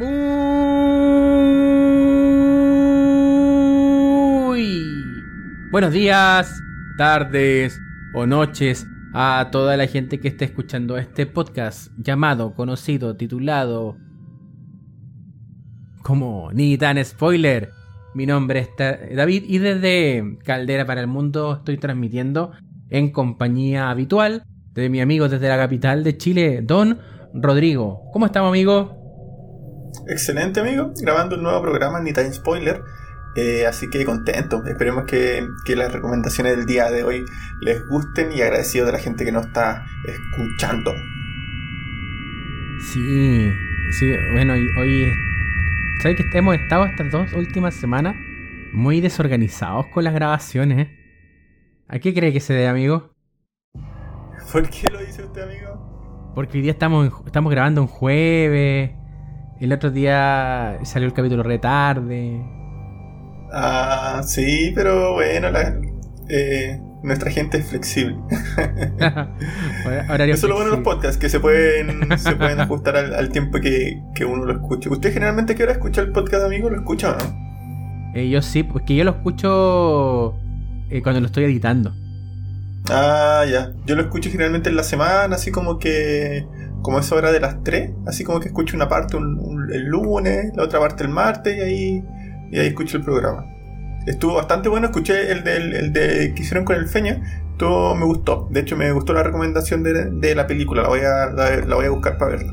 Muy 0.00 0.08
buenos 5.70 5.92
días, 5.92 6.58
tardes 6.96 7.78
o 8.14 8.24
noches 8.24 8.86
a 9.12 9.50
toda 9.52 9.76
la 9.76 9.86
gente 9.86 10.18
que 10.18 10.28
esté 10.28 10.46
escuchando 10.46 10.96
este 10.96 11.26
podcast 11.26 11.92
llamado, 11.98 12.54
conocido, 12.54 13.14
titulado 13.14 13.98
como 16.02 16.50
Ni 16.54 16.78
tan 16.78 17.04
spoiler. 17.04 17.72
Mi 18.14 18.24
nombre 18.24 18.60
es 18.60 18.70
David 19.14 19.44
y 19.48 19.58
desde 19.58 20.38
Caldera 20.44 20.86
para 20.86 21.02
el 21.02 21.08
Mundo 21.08 21.56
estoy 21.58 21.76
transmitiendo 21.76 22.52
en 22.88 23.10
compañía 23.12 23.90
habitual 23.90 24.44
de 24.72 24.88
mi 24.88 25.02
amigo 25.02 25.28
desde 25.28 25.48
la 25.48 25.58
capital 25.58 26.02
de 26.04 26.16
Chile, 26.16 26.62
Don 26.62 26.98
Rodrigo. 27.34 28.04
¿Cómo 28.14 28.24
estamos, 28.24 28.48
amigo? 28.48 28.99
Excelente, 30.08 30.60
amigo. 30.60 30.92
Grabando 31.00 31.36
un 31.36 31.42
nuevo 31.42 31.62
programa, 31.62 32.00
Ni 32.00 32.12
tan 32.12 32.32
spoiler. 32.32 32.82
Eh, 33.36 33.66
así 33.66 33.88
que 33.88 34.04
contento. 34.04 34.64
Esperemos 34.66 35.04
que, 35.04 35.46
que, 35.64 35.76
las 35.76 35.92
recomendaciones 35.92 36.56
del 36.56 36.66
día 36.66 36.90
de 36.90 37.04
hoy 37.04 37.24
les 37.60 37.86
gusten 37.86 38.32
y 38.32 38.42
agradecido 38.42 38.86
de 38.86 38.92
la 38.92 38.98
gente 38.98 39.24
que 39.24 39.32
nos 39.32 39.46
está 39.46 39.84
escuchando. 40.04 40.92
Sí, 42.92 43.52
sí, 43.92 44.12
bueno, 44.32 44.54
hoy 44.54 45.12
¿Sabes 46.02 46.16
que 46.16 46.38
hemos 46.38 46.54
estado 46.54 46.86
estas 46.86 47.10
dos 47.10 47.30
últimas 47.34 47.74
semanas 47.74 48.16
muy 48.72 49.02
desorganizados 49.02 49.86
con 49.88 50.02
las 50.02 50.14
grabaciones? 50.14 50.88
¿A 51.88 51.98
qué 51.98 52.14
cree 52.14 52.32
que 52.32 52.40
se 52.40 52.54
debe, 52.54 52.68
amigo? 52.68 53.10
¿Por 54.50 54.70
qué 54.70 54.88
lo 54.88 54.98
dice 54.98 55.24
usted, 55.24 55.42
amigo? 55.42 56.32
Porque 56.34 56.56
hoy 56.56 56.62
día 56.62 56.72
estamos, 56.72 57.12
estamos 57.26 57.52
grabando 57.52 57.82
un 57.82 57.86
jueves. 57.86 58.92
El 59.60 59.72
otro 59.72 59.90
día 59.90 60.78
salió 60.82 61.06
el 61.06 61.12
capítulo 61.12 61.42
retarde. 61.42 62.40
Ah, 63.52 64.22
sí, 64.24 64.72
pero 64.74 65.12
bueno, 65.12 65.50
la, 65.50 65.78
eh, 66.28 66.80
nuestra 67.02 67.30
gente 67.30 67.58
es 67.58 67.66
flexible. 67.66 68.16
Eso 70.18 70.32
es 70.32 70.42
lo 70.44 70.54
bueno 70.54 70.70
de 70.70 70.76
los 70.76 70.84
podcasts, 70.84 71.18
que 71.18 71.28
se 71.28 71.40
pueden, 71.40 72.08
se 72.18 72.36
pueden 72.36 72.60
ajustar 72.60 72.96
al, 72.96 73.28
tiempo 73.30 73.58
que, 73.60 74.00
uno 74.24 74.44
lo 74.44 74.52
escuche. 74.52 74.88
¿Usted 74.88 75.12
generalmente 75.12 75.54
qué 75.54 75.64
hora 75.64 75.72
escucha 75.72 76.00
el 76.00 76.12
podcast, 76.12 76.44
amigo? 76.44 76.70
¿Lo 76.70 76.76
escucha 76.76 77.12
o 77.12 77.18
no? 77.18 78.14
Eh, 78.14 78.28
yo 78.28 78.40
sí, 78.42 78.62
porque 78.62 78.96
yo 78.96 79.04
lo 79.04 79.10
escucho 79.10 80.34
eh, 80.88 81.02
cuando 81.02 81.20
lo 81.20 81.26
estoy 81.26 81.44
editando. 81.44 81.92
Ah, 82.88 83.44
ya. 83.50 83.72
Yo 83.86 83.94
lo 83.94 84.02
escucho 84.02 84.30
generalmente 84.30 84.70
en 84.70 84.76
la 84.76 84.84
semana, 84.84 85.36
así 85.36 85.50
como 85.50 85.78
que. 85.78 86.46
Como 86.82 86.98
es 86.98 87.10
hora 87.12 87.30
de 87.32 87.40
las 87.40 87.62
3, 87.62 87.92
así 88.06 88.24
como 88.24 88.40
que 88.40 88.48
escucho 88.48 88.76
una 88.76 88.88
parte 88.88 89.16
el 89.18 89.84
lunes, 89.84 90.52
la 90.56 90.64
otra 90.64 90.80
parte 90.80 91.04
el 91.04 91.10
martes 91.10 91.56
y 91.56 91.60
ahí, 91.60 92.04
y 92.50 92.58
ahí 92.58 92.68
escucho 92.68 92.96
el 92.96 93.04
programa. 93.04 93.44
Estuvo 94.06 94.34
bastante 94.34 94.68
bueno, 94.68 94.86
escuché 94.86 95.30
el, 95.30 95.44
del, 95.44 95.74
el 95.74 95.92
de 95.92 96.32
que 96.34 96.42
hicieron 96.42 96.64
con 96.64 96.76
el 96.76 96.88
Feña, 96.88 97.22
todo 97.58 97.94
me 97.94 98.06
gustó. 98.06 98.48
De 98.50 98.60
hecho, 98.60 98.76
me 98.76 98.90
gustó 98.90 99.12
la 99.12 99.22
recomendación 99.22 99.82
de, 99.82 100.34
la 100.34 100.46
película, 100.46 100.82
la 100.82 100.88
voy 100.88 101.00
a, 101.00 101.26
la, 101.30 101.74
voy 101.76 101.84
a 101.84 101.90
buscar 101.90 102.16
para 102.16 102.32
verla. 102.32 102.52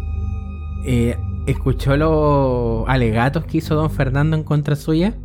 Eh, 0.86 1.16
¿Escuchó 1.48 1.96
los 1.96 2.84
alegatos 2.90 3.46
que 3.46 3.60
hizo 3.60 3.74
don 3.76 3.90
Fernando 3.90 4.36
en 4.36 4.44
contra 4.44 4.76
suya? 4.76 5.16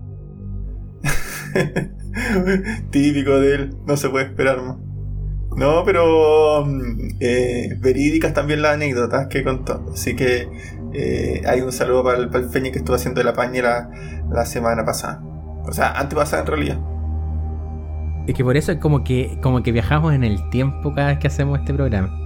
Típico 2.90 3.40
de 3.40 3.54
él, 3.54 3.76
no 3.84 3.96
se 3.96 4.08
puede 4.08 4.26
esperar 4.26 4.62
más. 4.62 4.76
No, 5.56 5.84
pero 5.84 6.64
mm, 6.64 7.16
eh, 7.20 7.76
verídicas 7.78 8.32
también 8.32 8.62
las 8.62 8.74
anécdotas 8.74 9.26
que 9.28 9.44
contó. 9.44 9.84
Así 9.92 10.16
que 10.16 10.48
eh, 10.94 11.42
hay 11.46 11.60
un 11.60 11.72
saludo 11.72 12.04
para 12.04 12.18
el, 12.18 12.28
para 12.28 12.44
el 12.44 12.50
Feña 12.50 12.70
que 12.70 12.78
estuvo 12.78 12.96
haciendo 12.96 13.20
de 13.20 13.24
la 13.24 13.34
pañera 13.34 13.90
la 14.30 14.44
semana 14.46 14.84
pasada. 14.84 15.22
O 15.64 15.72
sea, 15.72 15.92
antes 15.92 16.14
pasaba 16.16 16.42
en 16.42 16.46
realidad. 16.46 16.78
Es 18.26 18.34
que 18.34 18.44
por 18.44 18.56
eso 18.56 18.72
es 18.72 18.78
como 18.78 19.02
que, 19.02 19.38
como 19.42 19.62
que 19.62 19.72
viajamos 19.72 20.14
en 20.14 20.24
el 20.24 20.48
tiempo 20.50 20.94
cada 20.94 21.08
vez 21.08 21.18
que 21.18 21.26
hacemos 21.26 21.58
este 21.58 21.74
programa. 21.74 22.18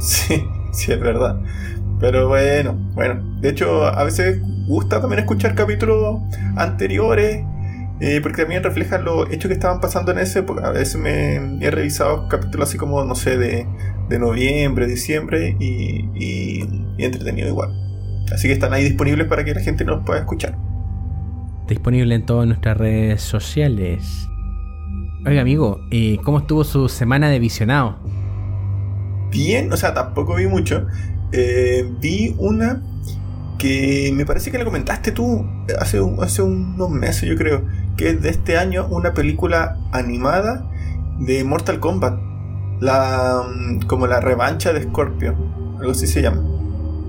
Sí, 0.00 0.42
sí, 0.72 0.92
es 0.92 1.00
verdad. 1.00 1.38
Pero 2.00 2.26
bueno, 2.26 2.74
bueno. 2.94 3.22
De 3.40 3.50
hecho, 3.50 3.84
a 3.84 4.02
veces 4.02 4.40
gusta 4.66 5.00
también 5.00 5.20
escuchar 5.20 5.54
capítulos 5.54 6.20
anteriores. 6.56 7.44
Eh, 8.02 8.20
porque 8.20 8.42
también 8.42 8.62
reflejan 8.62 9.04
los 9.04 9.30
hechos 9.30 9.48
que 9.48 9.54
estaban 9.54 9.80
pasando 9.80 10.12
en 10.12 10.18
ese 10.18 10.40
época. 10.40 10.66
A 10.66 10.72
veces 10.72 10.96
me 10.96 11.36
he 11.64 11.70
revisado 11.70 12.28
capítulos 12.28 12.68
así 12.68 12.76
como, 12.76 13.04
no 13.04 13.14
sé, 13.14 13.38
de, 13.38 13.66
de 14.08 14.18
noviembre, 14.18 14.86
diciembre 14.86 15.56
y, 15.58 16.10
y, 16.14 16.64
y 16.98 17.04
entretenido 17.04 17.48
igual. 17.48 17.70
Así 18.32 18.48
que 18.48 18.54
están 18.54 18.72
ahí 18.72 18.84
disponibles 18.84 19.26
para 19.28 19.44
que 19.44 19.54
la 19.54 19.60
gente 19.60 19.84
nos 19.84 20.04
pueda 20.04 20.20
escuchar 20.20 20.56
disponible 21.72 22.14
en 22.14 22.26
todas 22.26 22.46
nuestras 22.46 22.76
redes 22.76 23.22
sociales. 23.22 24.28
Oiga, 25.26 25.40
amigo, 25.40 25.80
¿y 25.90 26.18
¿cómo 26.18 26.38
estuvo 26.38 26.64
su 26.64 26.88
semana 26.88 27.28
de 27.28 27.38
visionado? 27.38 27.98
Bien, 29.30 29.72
o 29.72 29.76
sea, 29.76 29.94
tampoco 29.94 30.34
vi 30.36 30.46
mucho. 30.46 30.86
Eh, 31.32 31.88
vi 32.00 32.34
una 32.38 32.82
que 33.58 34.12
me 34.14 34.26
parece 34.26 34.50
que 34.50 34.58
le 34.58 34.64
comentaste 34.64 35.12
tú 35.12 35.46
hace, 35.78 36.00
hace 36.20 36.42
unos 36.42 36.90
meses, 36.90 37.28
yo 37.28 37.36
creo, 37.36 37.64
que 37.96 38.10
es 38.10 38.22
de 38.22 38.30
este 38.30 38.58
año 38.58 38.86
una 38.90 39.14
película 39.14 39.78
animada 39.92 40.64
de 41.18 41.44
Mortal 41.44 41.80
Kombat. 41.80 42.18
La, 42.80 43.42
mm, 43.48 43.86
como 43.86 44.06
la 44.06 44.20
revancha 44.20 44.72
de 44.72 44.82
Scorpio, 44.82 45.36
algo 45.78 45.92
así 45.92 46.06
se 46.06 46.22
llama. 46.22 46.42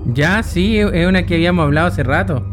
Ya, 0.06 0.42
sí, 0.42 0.78
es 0.78 1.06
una 1.06 1.26
que 1.26 1.34
habíamos 1.34 1.64
hablado 1.64 1.88
hace 1.88 2.02
rato. 2.02 2.44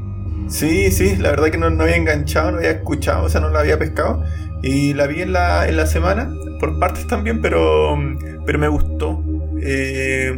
Sí, 0.47 0.91
sí, 0.91 1.15
la 1.17 1.29
verdad 1.29 1.49
que 1.49 1.57
no, 1.57 1.67
había 1.67 1.95
enganchado, 1.95 2.51
no 2.51 2.57
había 2.57 2.71
escuchado, 2.71 3.25
o 3.25 3.29
sea, 3.29 3.41
no 3.41 3.49
la 3.49 3.59
había 3.59 3.77
pescado. 3.77 4.23
Y 4.63 4.93
la 4.93 5.07
vi 5.07 5.21
en 5.21 5.33
la, 5.33 5.67
en 5.67 5.77
la 5.77 5.85
semana, 5.85 6.29
por 6.59 6.79
partes 6.79 7.07
también, 7.07 7.41
pero, 7.41 7.97
pero 8.45 8.59
me 8.59 8.67
gustó. 8.67 9.23
Eh, 9.61 10.33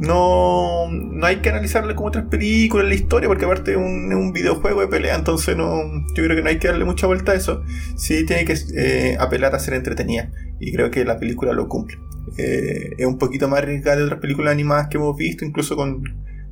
no, 0.00 0.88
no 0.90 1.26
hay 1.26 1.36
que 1.36 1.50
analizarle 1.50 1.94
como 1.94 2.08
otras 2.08 2.24
películas 2.26 2.88
la 2.88 2.94
historia, 2.94 3.28
porque 3.28 3.44
aparte 3.44 3.72
es 3.72 3.76
un, 3.76 4.32
videojuego 4.32 4.80
de 4.80 4.88
pelea, 4.88 5.14
entonces 5.14 5.56
no, 5.56 5.82
yo 6.14 6.24
creo 6.24 6.36
que 6.36 6.42
no 6.42 6.48
hay 6.48 6.58
que 6.58 6.68
darle 6.68 6.84
mucha 6.84 7.06
vuelta 7.06 7.32
a 7.32 7.34
eso. 7.34 7.62
Sí 7.96 8.24
tiene 8.24 8.44
que 8.44 8.54
eh, 8.76 9.16
apelar 9.20 9.54
a 9.54 9.58
ser 9.58 9.74
entretenida, 9.74 10.30
y 10.58 10.72
creo 10.72 10.90
que 10.90 11.04
la 11.04 11.18
película 11.18 11.52
lo 11.52 11.68
cumple. 11.68 11.98
Eh, 12.38 12.94
es 12.96 13.06
un 13.06 13.18
poquito 13.18 13.48
más 13.48 13.60
arriesgada 13.60 13.98
de 13.98 14.04
otras 14.04 14.20
películas 14.20 14.52
animadas 14.52 14.88
que 14.88 14.96
hemos 14.96 15.16
visto, 15.16 15.44
incluso 15.44 15.76
con, 15.76 16.02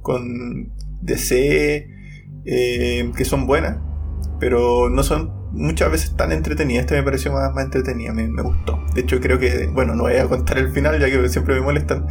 con 0.02 0.72
DC 1.00 1.88
eh, 2.44 3.12
que 3.16 3.24
son 3.24 3.46
buenas, 3.46 3.78
pero 4.40 4.90
no 4.90 5.02
son 5.02 5.32
muchas 5.52 5.90
veces 5.90 6.16
tan 6.16 6.32
entretenidas. 6.32 6.84
Esta 6.84 6.94
me 6.94 7.02
pareció 7.02 7.32
más, 7.32 7.52
más 7.54 7.64
entretenida, 7.64 8.12
me, 8.12 8.26
gustó. 8.42 8.78
De 8.94 9.02
hecho, 9.02 9.20
creo 9.20 9.38
que, 9.38 9.68
bueno, 9.68 9.94
no 9.94 10.04
voy 10.04 10.16
a 10.16 10.26
contar 10.26 10.58
el 10.58 10.70
final, 10.70 10.98
ya 10.98 11.06
que 11.06 11.28
siempre 11.28 11.54
me 11.54 11.60
molestan. 11.60 12.06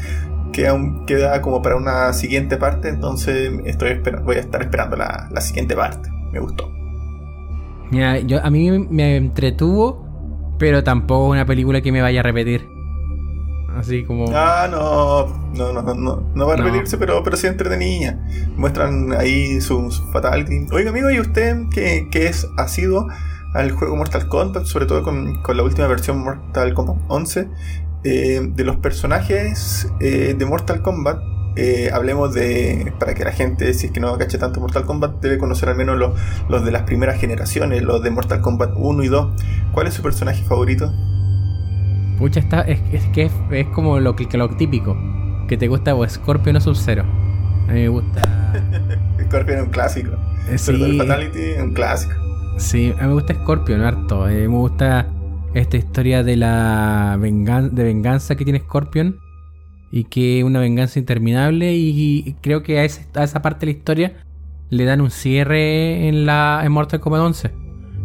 Queda, 0.51 0.77
queda 1.05 1.41
como 1.41 1.61
para 1.61 1.75
una 1.75 2.13
siguiente 2.13 2.57
parte, 2.57 2.89
entonces 2.89 3.51
estoy 3.65 4.01
voy 4.23 4.35
a 4.37 4.39
estar 4.39 4.61
esperando 4.61 4.95
la, 4.95 5.27
la 5.31 5.41
siguiente 5.41 5.75
parte. 5.75 6.09
Me 6.31 6.39
gustó. 6.39 6.71
Mira, 7.91 8.19
yo, 8.19 8.43
a 8.43 8.49
mí 8.49 8.69
me 8.71 9.15
entretuvo, 9.15 10.55
pero 10.59 10.83
tampoco 10.83 11.27
una 11.27 11.45
película 11.45 11.81
que 11.81 11.91
me 11.91 12.01
vaya 12.01 12.19
a 12.19 12.23
repetir. 12.23 12.77
Así 13.77 14.03
como. 14.03 14.25
Ah, 14.33 14.67
no. 14.69 15.27
No, 15.53 15.71
no, 15.71 15.93
no. 15.93 16.31
No 16.33 16.47
va 16.47 16.53
a 16.53 16.57
repetirse, 16.57 16.97
pero, 16.97 17.23
pero 17.23 17.37
sí 17.37 17.47
entretenida. 17.47 18.19
Muestran 18.55 19.13
ahí 19.13 19.61
su, 19.61 19.91
fatality. 20.11 20.65
Oiga, 20.71 20.89
amigo, 20.89 21.11
¿y 21.11 21.19
usted 21.19 21.57
qué, 21.71 22.07
es, 22.13 22.47
ha 22.57 22.67
sido 22.67 23.07
al 23.53 23.71
juego 23.71 23.95
Mortal 23.95 24.27
Kombat? 24.27 24.65
Sobre 24.65 24.88
todo 24.88 25.03
con, 25.03 25.41
la 25.47 25.63
última 25.63 25.88
versión 25.88 26.23
Mortal 26.23 26.73
Kombat 26.73 26.97
11. 27.07 27.50
Eh, 28.03 28.51
de 28.55 28.63
los 28.63 28.77
personajes 28.77 29.91
eh, 29.99 30.35
de 30.38 30.45
Mortal 30.45 30.81
Kombat. 30.81 31.21
Eh, 31.55 31.89
hablemos 31.91 32.33
de. 32.33 32.94
Para 32.99 33.15
que 33.15 33.23
la 33.23 33.31
gente, 33.31 33.73
si 33.73 33.88
es 33.88 33.91
que 33.91 33.99
no 33.99 34.17
cache 34.17 34.38
tanto 34.38 34.59
Mortal 34.59 34.85
Kombat, 34.85 35.19
debe 35.21 35.38
conocer 35.38 35.69
al 35.69 35.75
menos 35.75 35.97
los, 35.97 36.17
los 36.47 36.63
de 36.63 36.71
las 36.71 36.83
primeras 36.83 37.19
generaciones, 37.19 37.81
los 37.81 38.03
de 38.03 38.11
Mortal 38.11 38.41
Kombat 38.41 38.71
1 38.75 39.03
y 39.03 39.07
2. 39.07 39.44
¿Cuál 39.71 39.88
es 39.88 39.95
su 39.95 40.03
personaje 40.03 40.44
favorito? 40.44 40.94
Pucha, 42.17 42.39
está, 42.39 42.61
es, 42.61 42.79
que 43.13 43.29
es, 43.51 43.67
como 43.67 44.00
lo, 44.00 44.15
lo 44.15 44.50
típico. 44.50 44.97
Que 45.47 45.57
te 45.57 45.67
gusta 45.67 45.95
o 45.95 46.07
Scorpion 46.07 46.55
o 46.57 46.61
Sub-Zero. 46.61 47.03
A 47.67 47.73
mí 47.73 47.81
me 47.81 47.89
gusta. 47.89 48.21
Scorpion 49.25 49.59
es 49.59 49.63
un 49.65 49.71
clásico. 49.71 50.11
Eh, 50.50 50.57
sí. 50.57 50.97
Fatality 50.97 51.41
es 51.41 51.61
un 51.61 51.73
clásico. 51.73 52.13
Sí, 52.57 52.93
a 52.97 53.01
mí 53.01 53.07
me 53.07 53.13
gusta 53.13 53.33
Scorpion 53.33 53.81
harto. 53.81 54.27
Eh, 54.29 54.47
me 54.47 54.55
gusta 54.55 55.07
esta 55.59 55.77
historia 55.77 56.24
de 56.24 56.36
la 56.38 57.18
de 57.19 57.83
venganza 57.83 58.36
que 58.36 58.44
tiene 58.44 58.59
Scorpion. 58.59 59.19
Y 59.92 60.04
que 60.04 60.39
es 60.39 60.44
una 60.44 60.59
venganza 60.59 61.00
interminable. 61.00 61.74
Y, 61.74 62.36
creo 62.42 62.63
que 62.63 62.80
a, 62.80 62.83
esa 62.83 63.42
parte 63.42 63.65
de 63.65 63.71
la 63.71 63.77
historia 63.77 64.13
le 64.69 64.83
dan 64.83 65.01
un 65.01 65.12
cierre 65.12 66.07
en 66.07 66.25
la 66.25 66.65
Mortal 66.69 67.00
Kombat 67.00 67.21
11. 67.21 67.51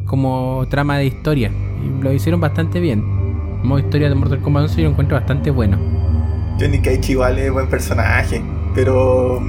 Como 0.07 0.67
trama 0.71 0.99
de 0.99 1.07
historia. 1.07 1.51
Y 1.51 2.03
lo 2.03 2.13
hicieron 2.13 2.41
bastante 2.41 2.81
bien 2.81 3.23
modo 3.63 3.79
historia 3.79 4.09
de 4.09 4.15
Mortal 4.15 4.41
Kombat 4.41 4.65
11 4.65 4.77
yo 4.77 4.85
lo 4.85 4.91
encuentro 4.91 5.17
bastante 5.17 5.51
bueno. 5.51 5.79
Johnny 6.59 6.81
Cage 6.81 7.13
igual 7.13 7.39
es 7.39 7.53
buen 7.53 7.69
personaje, 7.69 8.43
pero 8.75 9.41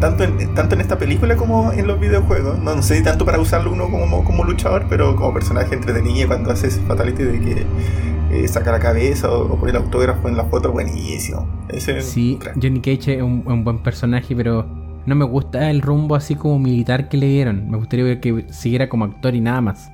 tanto 0.00 0.24
en, 0.24 0.54
tanto 0.54 0.74
en 0.74 0.80
esta 0.80 0.98
película 0.98 1.36
como 1.36 1.72
en 1.72 1.86
los 1.86 2.00
videojuegos. 2.00 2.58
No, 2.58 2.82
sé 2.82 2.96
si 2.96 3.04
tanto 3.04 3.24
para 3.24 3.38
usarlo 3.38 3.72
uno 3.72 3.90
como, 3.90 4.24
como 4.24 4.44
luchador, 4.44 4.86
pero 4.88 5.14
como 5.14 5.32
personaje 5.32 5.74
entretenido 5.74 6.28
cuando 6.28 6.50
hace 6.50 6.68
ese 6.68 6.80
fatality 6.80 7.22
de 7.22 7.40
que 7.40 7.66
eh, 8.32 8.48
saca 8.48 8.72
la 8.72 8.78
cabeza 8.78 9.30
o, 9.30 9.56
pone 9.58 9.70
el 9.70 9.76
autógrafo 9.76 10.28
en 10.28 10.36
la 10.36 10.44
foto, 10.44 10.72
buenísimo. 10.72 11.48
sí, 12.00 12.38
Johnny 12.60 12.80
Cage 12.80 13.16
es 13.16 13.22
un, 13.22 13.64
buen 13.64 13.82
personaje, 13.82 14.34
pero 14.34 14.66
no 15.06 15.14
me 15.14 15.24
gusta 15.24 15.70
el 15.70 15.82
rumbo 15.82 16.14
así 16.14 16.34
como 16.34 16.58
militar 16.58 17.08
que 17.08 17.16
le 17.16 17.26
dieron. 17.26 17.70
Me 17.70 17.76
gustaría 17.76 18.20
que 18.20 18.46
siguiera 18.50 18.88
como 18.88 19.04
actor 19.04 19.34
y 19.34 19.40
nada 19.40 19.60
más. 19.60 19.90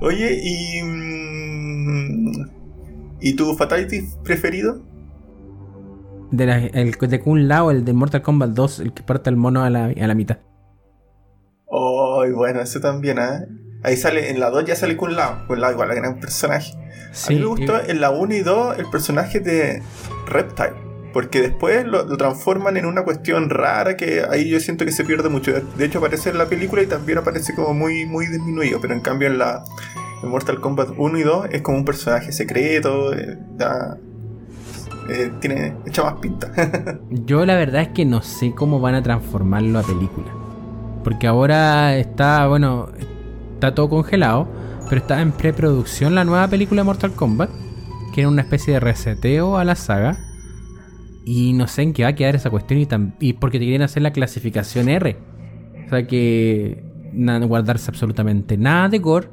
Oye, 0.00 0.40
¿y, 0.42 0.82
mm, 0.82 2.48
¿y 3.20 3.34
tu 3.34 3.54
fatality 3.54 4.08
preferido? 4.22 4.87
De, 6.30 6.46
la, 6.46 6.58
el 6.58 6.92
de 6.92 7.20
Kun 7.20 7.48
Lao, 7.48 7.70
el 7.70 7.84
de 7.84 7.92
Mortal 7.92 8.22
Kombat 8.22 8.50
2, 8.50 8.80
el 8.80 8.92
que 8.92 9.02
parte 9.02 9.30
el 9.30 9.36
mono 9.36 9.64
a 9.64 9.70
la, 9.70 9.86
a 9.86 10.06
la 10.06 10.14
mitad. 10.14 10.38
Oh, 11.66 12.24
bueno, 12.34 12.60
eso 12.60 12.80
también, 12.80 13.18
¿eh? 13.18 13.46
Ahí 13.82 13.96
sale, 13.96 14.30
en 14.30 14.40
la 14.40 14.50
2 14.50 14.64
ya 14.64 14.76
sale 14.76 14.96
Kun 14.96 15.14
Lao. 15.14 15.46
Kun 15.46 15.60
Lao 15.60 15.72
igual, 15.72 15.94
gran 15.94 16.18
personaje. 16.18 16.72
a 16.74 17.30
mí 17.30 17.36
me 17.36 17.46
gustó 17.46 17.80
en 17.80 18.00
la 18.00 18.10
1 18.10 18.34
y 18.34 18.40
2 18.40 18.78
el 18.78 18.90
personaje 18.90 19.40
de 19.40 19.82
Reptile. 20.26 20.88
Porque 21.12 21.40
después 21.40 21.86
lo, 21.86 22.16
transforman 22.16 22.76
en 22.76 22.86
una 22.86 23.02
cuestión 23.02 23.50
rara 23.50 23.96
que 23.96 24.22
ahí 24.28 24.48
yo 24.48 24.60
siento 24.60 24.84
que 24.84 24.92
se 24.92 25.04
pierde 25.04 25.28
mucho. 25.28 25.52
De 25.52 25.84
hecho 25.84 25.98
aparece 25.98 26.30
en 26.30 26.38
la 26.38 26.46
película 26.46 26.82
y 26.82 26.86
también 26.86 27.18
aparece 27.18 27.54
como 27.54 27.72
muy, 27.72 28.04
muy 28.04 28.26
disminuido. 28.26 28.80
Pero 28.80 28.94
en 28.94 29.00
cambio 29.00 29.28
en 29.28 29.38
la 29.38 29.64
en 30.22 30.28
Mortal 30.28 30.60
Kombat 30.60 30.90
1 30.96 31.18
y 31.18 31.22
2 31.22 31.46
es 31.52 31.62
como 31.62 31.78
un 31.78 31.84
personaje 31.84 32.32
secreto. 32.32 33.14
Eh, 33.14 33.38
eh, 35.08 35.32
tiene 35.40 35.74
hecha 35.86 36.04
más 36.04 36.14
pinta. 36.14 36.52
yo 37.10 37.46
la 37.46 37.56
verdad 37.56 37.82
es 37.82 37.88
que 37.88 38.04
no 38.04 38.22
sé 38.22 38.54
cómo 38.54 38.80
van 38.80 38.94
a 38.94 39.02
transformarlo 39.02 39.78
a 39.78 39.82
película. 39.82 40.26
Porque 41.04 41.26
ahora 41.26 41.96
está, 41.96 42.46
bueno, 42.46 42.88
está 43.54 43.74
todo 43.74 43.88
congelado, 43.88 44.48
pero 44.88 45.00
está 45.00 45.20
en 45.20 45.32
preproducción 45.32 46.14
la 46.14 46.24
nueva 46.24 46.48
película 46.48 46.82
de 46.82 46.86
Mortal 46.86 47.12
Kombat, 47.12 47.50
que 48.14 48.22
era 48.22 48.28
una 48.28 48.42
especie 48.42 48.74
de 48.74 48.80
reseteo 48.80 49.56
a 49.58 49.64
la 49.64 49.74
saga. 49.74 50.18
Y 51.24 51.52
no 51.52 51.66
sé 51.66 51.82
en 51.82 51.92
qué 51.92 52.04
va 52.04 52.10
a 52.10 52.14
quedar 52.14 52.36
esa 52.36 52.50
cuestión 52.50 52.80
y, 52.80 52.88
y 53.20 53.32
porque 53.34 53.58
te 53.58 53.64
quieren 53.64 53.82
hacer 53.82 54.02
la 54.02 54.12
clasificación 54.12 54.88
R. 54.88 55.16
O 55.86 55.88
sea 55.90 56.06
que 56.06 56.82
guardarse 57.46 57.90
absolutamente 57.90 58.56
nada 58.56 58.88
de 58.88 58.98
gore 58.98 59.28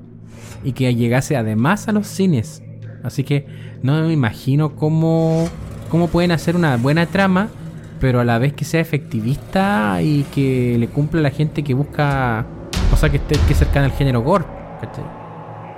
y 0.63 0.74
que 0.74 0.94
llegase 0.95 1.36
además 1.36 1.88
a 1.88 1.92
los 1.92 2.07
cines. 2.07 2.63
Así 3.05 3.23
que 3.23 3.45
no 3.83 4.01
me 4.01 4.11
imagino 4.11 4.75
cómo, 4.75 5.47
cómo 5.89 6.07
pueden 6.07 6.31
hacer 6.31 6.55
una 6.55 6.77
buena 6.77 7.05
trama, 7.05 7.49
pero 7.99 8.19
a 8.19 8.25
la 8.25 8.39
vez 8.39 8.53
que 8.53 8.65
sea 8.65 8.81
efectivista 8.81 10.01
y 10.01 10.23
que 10.33 10.77
le 10.79 10.87
cumpla 10.87 11.19
a 11.19 11.23
la 11.23 11.29
gente 11.29 11.63
que 11.63 11.73
busca 11.73 12.45
o 12.91 12.97
sea, 12.97 13.09
que 13.09 13.17
esté 13.17 13.37
que 13.47 13.53
cercana 13.53 13.87
al 13.87 13.91
género 13.91 14.21
gore. 14.21 14.45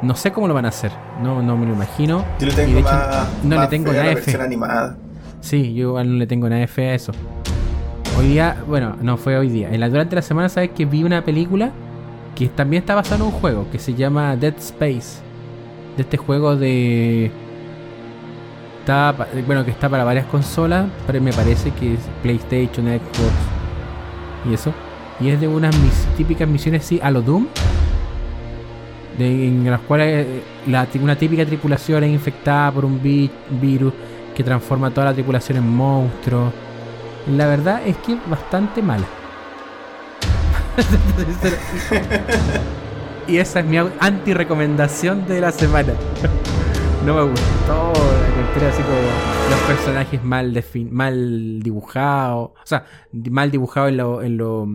No 0.01 0.15
sé 0.15 0.31
cómo 0.31 0.47
lo 0.47 0.53
van 0.53 0.65
a 0.65 0.69
hacer. 0.69 0.91
No, 1.21 1.41
no 1.41 1.57
me 1.57 1.65
lo 1.65 1.73
imagino. 1.73 2.23
Yo 2.39 2.47
le 2.47 2.53
tengo 2.53 2.79
más, 2.81 3.27
no 3.43 3.59
le 3.59 3.67
tengo 3.67 3.91
nada 3.91 4.15
fe. 4.17 4.39
animada. 4.39 4.97
Sí, 5.41 5.73
yo 5.73 5.89
igual 5.89 6.11
no 6.11 6.15
le 6.17 6.27
tengo 6.27 6.47
nada 6.47 6.61
de 6.61 6.67
fe 6.67 6.89
a 6.89 6.93
eso. 6.93 7.11
Hoy 8.19 8.27
día, 8.27 8.57
bueno, 8.67 8.95
no 9.01 9.17
fue 9.17 9.37
hoy 9.37 9.49
día. 9.49 9.69
En 9.71 9.79
la, 9.79 9.89
durante 9.89 10.15
la 10.15 10.21
semana, 10.21 10.49
¿sabes 10.49 10.71
que 10.71 10.85
vi 10.85 11.03
una 11.03 11.23
película 11.23 11.71
que 12.35 12.47
también 12.49 12.81
está 12.81 12.93
basada 12.93 13.17
en 13.17 13.23
un 13.23 13.31
juego 13.31 13.67
que 13.71 13.79
se 13.79 13.95
llama 13.95 14.35
Dead 14.35 14.55
Space? 14.57 15.26
De 15.97 16.03
este 16.03 16.17
juego 16.17 16.55
de. 16.55 17.31
Está, 18.79 19.13
bueno, 19.45 19.65
que 19.65 19.71
está 19.71 19.89
para 19.89 20.03
varias 20.03 20.27
consolas, 20.27 20.87
pero 21.05 21.19
me 21.19 21.33
parece 21.33 21.71
que 21.71 21.95
es 21.95 21.99
PlayStation, 22.21 22.85
Xbox 22.85 23.33
y 24.49 24.53
eso. 24.53 24.71
Y 25.19 25.29
es 25.29 25.41
de 25.41 25.47
unas 25.47 25.75
típicas 26.15 26.47
misiones 26.47 26.85
sí, 26.85 26.99
a 27.01 27.09
lo 27.09 27.21
Doom. 27.21 27.47
en 29.17 29.69
las 29.69 29.81
cuales 29.81 30.27
eh, 30.27 30.43
la, 30.67 30.87
una 31.01 31.15
típica 31.15 31.45
tripulación 31.45 32.03
es 32.03 32.11
infectada 32.11 32.71
por 32.71 32.85
un 32.85 33.01
virus 33.01 33.93
que 34.35 34.43
transforma 34.43 34.91
toda 34.91 35.07
la 35.07 35.13
tripulación 35.13 35.57
en 35.57 35.67
monstruos. 35.67 36.53
La 37.35 37.47
verdad 37.47 37.81
es 37.85 37.97
que 37.97 38.13
es 38.13 38.29
bastante 38.29 38.83
mala. 38.83 39.05
y 43.27 43.37
esa 43.37 43.59
es 43.59 43.65
mi 43.65 43.77
anti-recomendación 43.77 45.27
de 45.27 45.41
la 45.41 45.51
semana. 45.51 45.93
no 47.05 47.13
me 47.13 47.21
gustó 47.23 47.93
la 48.59 48.69
así 48.69 48.81
como 48.81 48.97
los 49.49 49.59
personajes 49.67 50.23
mal, 50.23 50.63
mal 50.91 51.59
dibujados. 51.61 52.49
O 52.49 52.65
sea, 52.65 52.85
mal 53.11 53.51
dibujados 53.51 53.89
en 53.89 53.97
lo, 53.97 54.21
en 54.21 54.37
lo 54.37 54.67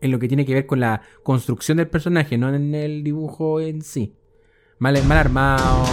en 0.00 0.10
lo 0.10 0.18
que 0.18 0.28
tiene 0.28 0.46
que 0.46 0.54
ver 0.54 0.66
con 0.66 0.80
la 0.80 1.02
construcción 1.22 1.76
del 1.76 1.88
personaje, 1.88 2.38
no 2.38 2.52
en 2.54 2.74
el 2.74 3.04
dibujo 3.04 3.60
en 3.60 3.82
sí. 3.82 4.16
Mal, 4.78 5.02
mal 5.04 5.18
armado, 5.18 5.84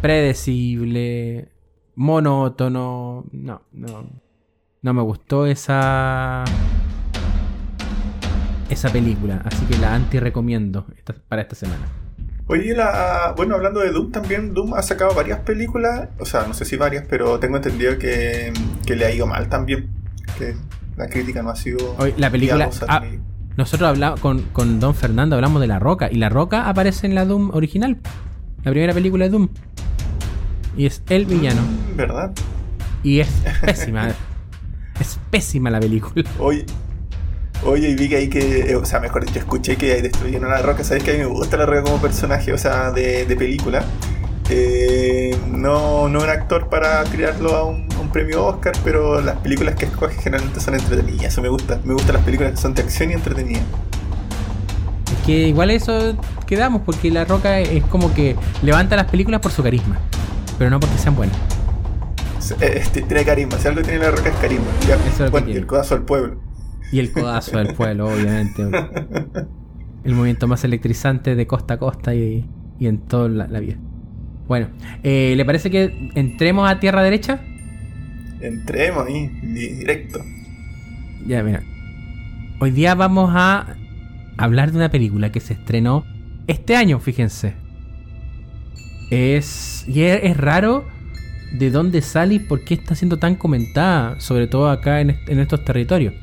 predecible, 0.00 1.48
monótono. 1.94 3.26
No, 3.32 3.62
no. 3.72 4.06
No 4.80 4.94
me 4.94 5.02
gustó 5.02 5.46
esa. 5.46 6.44
Esa 8.72 8.88
película. 8.90 9.42
Así 9.44 9.66
que 9.66 9.76
la 9.76 9.94
anti 9.94 10.18
recomiendo 10.18 10.86
para 11.28 11.42
esta 11.42 11.54
semana. 11.54 11.82
Oye, 12.46 12.74
la, 12.74 13.34
bueno, 13.36 13.54
hablando 13.54 13.80
de 13.80 13.90
Doom 13.90 14.10
también, 14.10 14.54
Doom 14.54 14.72
ha 14.72 14.82
sacado 14.82 15.14
varias 15.14 15.40
películas, 15.40 16.08
o 16.18 16.24
sea, 16.24 16.46
no 16.46 16.54
sé 16.54 16.64
si 16.64 16.76
varias, 16.76 17.04
pero 17.06 17.38
tengo 17.38 17.56
entendido 17.56 17.98
que, 17.98 18.50
que 18.86 18.96
le 18.96 19.04
ha 19.04 19.14
ido 19.14 19.26
mal 19.26 19.50
también. 19.50 19.90
Que 20.38 20.56
la 20.96 21.06
crítica 21.06 21.42
no 21.42 21.50
ha 21.50 21.56
sido. 21.56 21.94
Hoy, 21.98 22.14
la 22.16 22.30
película. 22.30 22.70
Ah, 22.88 23.02
nosotros 23.58 23.90
hablamos 23.90 24.20
con, 24.20 24.40
con, 24.54 24.80
Don 24.80 24.94
Fernando, 24.94 25.36
hablamos 25.36 25.60
de 25.60 25.66
La 25.66 25.78
Roca. 25.78 26.10
Y 26.10 26.14
La 26.14 26.30
Roca 26.30 26.66
aparece 26.66 27.06
en 27.06 27.14
la 27.14 27.26
Doom 27.26 27.50
original. 27.52 27.98
La 28.64 28.70
primera 28.70 28.94
película 28.94 29.26
de 29.26 29.32
Doom. 29.32 29.50
Y 30.78 30.86
es 30.86 31.02
el 31.10 31.26
villano. 31.26 31.60
Mm, 31.60 31.96
¿Verdad? 31.96 32.32
Y 33.02 33.20
es 33.20 33.28
pésima. 33.60 34.08
es 35.00 35.18
pésima 35.30 35.68
la 35.68 35.78
película. 35.78 36.24
Oye. 36.38 36.64
Oye, 37.64 37.90
y 37.90 37.94
vi 37.94 38.08
que 38.08 38.16
hay 38.16 38.28
que. 38.28 38.72
Eh, 38.72 38.76
o 38.76 38.84
sea, 38.84 39.00
mejor 39.00 39.24
dicho, 39.24 39.38
escuché 39.38 39.76
que 39.76 39.92
hay 39.92 40.02
destruyeron 40.02 40.50
a 40.50 40.56
la 40.56 40.62
roca. 40.62 40.82
Sabes 40.82 41.04
que 41.04 41.12
a 41.12 41.14
mí 41.14 41.20
me 41.20 41.26
gusta 41.26 41.56
la 41.56 41.66
roca 41.66 41.82
como 41.82 42.00
personaje, 42.00 42.52
o 42.52 42.58
sea, 42.58 42.90
de, 42.90 43.24
de 43.24 43.36
película. 43.36 43.84
Eh, 44.50 45.36
no, 45.48 46.08
no 46.08 46.20
un 46.20 46.28
actor 46.28 46.68
para 46.68 47.04
tirarlo 47.04 47.56
a 47.56 47.64
un, 47.64 47.88
premio 48.12 48.44
Oscar, 48.44 48.74
pero 48.84 49.22
las 49.22 49.36
películas 49.36 49.74
que 49.74 49.86
escoge 49.86 50.14
generalmente 50.20 50.60
son 50.60 50.74
entretenidas. 50.74 51.32
Eso 51.32 51.40
me 51.40 51.48
gusta. 51.48 51.80
Me 51.84 51.94
gustan 51.94 52.16
las 52.16 52.24
películas 52.24 52.52
que 52.52 52.58
son 52.58 52.74
de 52.74 52.82
acción 52.82 53.10
y 53.10 53.14
entretenidas. 53.14 53.62
Es 55.06 55.24
que 55.26 55.48
igual 55.48 55.70
eso 55.70 56.14
quedamos, 56.46 56.82
porque 56.84 57.10
La 57.10 57.24
Roca 57.24 57.60
es 57.60 57.82
como 57.84 58.12
que 58.12 58.36
levanta 58.62 58.96
las 58.96 59.06
películas 59.06 59.40
por 59.40 59.50
su 59.50 59.62
carisma, 59.62 59.98
pero 60.58 60.68
no 60.68 60.78
porque 60.78 60.98
sean 60.98 61.14
buenas. 61.14 61.36
Eh, 62.60 62.84
tiene 62.92 63.24
carisma, 63.24 63.58
si 63.58 63.68
algo 63.68 63.80
tiene 63.80 64.00
La 64.00 64.10
Roca 64.10 64.28
es 64.28 64.36
carisma. 64.36 64.66
y 65.46 65.52
el 65.52 65.66
codazo 65.66 65.94
al 65.94 66.02
pueblo. 66.02 66.51
Y 66.92 66.98
el 66.98 67.10
codazo 67.10 67.58
del 67.58 67.74
pueblo, 67.74 68.06
obviamente. 68.06 68.62
El 70.04 70.14
movimiento 70.14 70.46
más 70.46 70.62
electrizante 70.64 71.34
de 71.34 71.46
costa 71.46 71.74
a 71.74 71.78
costa 71.78 72.14
y, 72.14 72.44
en 72.80 72.98
toda 72.98 73.28
la 73.28 73.60
vida. 73.60 73.76
Bueno, 74.46 74.68
eh, 75.02 75.34
¿le 75.36 75.44
parece 75.44 75.70
que 75.70 76.10
entremos 76.14 76.70
a 76.70 76.78
tierra 76.78 77.02
derecha? 77.02 77.40
Entremos 78.40 79.06
ahí, 79.06 79.28
directo. 79.28 80.20
Ya, 81.26 81.42
mira. 81.42 81.62
Hoy 82.58 82.72
día 82.72 82.94
vamos 82.94 83.30
a 83.32 83.76
hablar 84.36 84.72
de 84.72 84.78
una 84.78 84.90
película 84.90 85.30
que 85.30 85.40
se 85.40 85.54
estrenó 85.54 86.04
este 86.46 86.76
año, 86.76 86.98
fíjense. 86.98 87.54
Es, 89.10 89.84
y 89.86 90.02
es, 90.02 90.36
raro 90.36 90.84
de 91.52 91.70
dónde 91.70 92.02
sale 92.02 92.34
y 92.34 92.38
por 92.38 92.64
qué 92.64 92.74
está 92.74 92.94
siendo 92.94 93.18
tan 93.18 93.36
comentada, 93.36 94.18
sobre 94.20 94.46
todo 94.46 94.70
acá 94.70 95.00
en, 95.00 95.10
estos 95.28 95.64
territorios. 95.64 96.14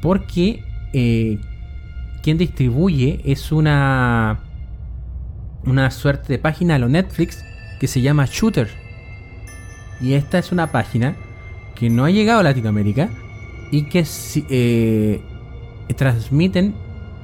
Porque 0.00 0.62
eh, 0.92 1.38
quien 2.22 2.38
distribuye 2.38 3.20
es 3.24 3.52
una 3.52 4.40
una 5.64 5.90
suerte 5.90 6.32
de 6.32 6.38
página 6.38 6.76
a 6.76 6.78
lo 6.78 6.88
Netflix 6.88 7.44
que 7.80 7.86
se 7.86 8.00
llama 8.00 8.26
Shooter. 8.26 8.68
Y 10.00 10.14
esta 10.14 10.38
es 10.38 10.52
una 10.52 10.72
página 10.72 11.16
que 11.74 11.90
no 11.90 12.04
ha 12.04 12.10
llegado 12.10 12.40
a 12.40 12.42
Latinoamérica 12.42 13.08
y 13.70 13.84
que 13.84 14.04
eh, 14.48 15.20
transmiten 15.96 16.74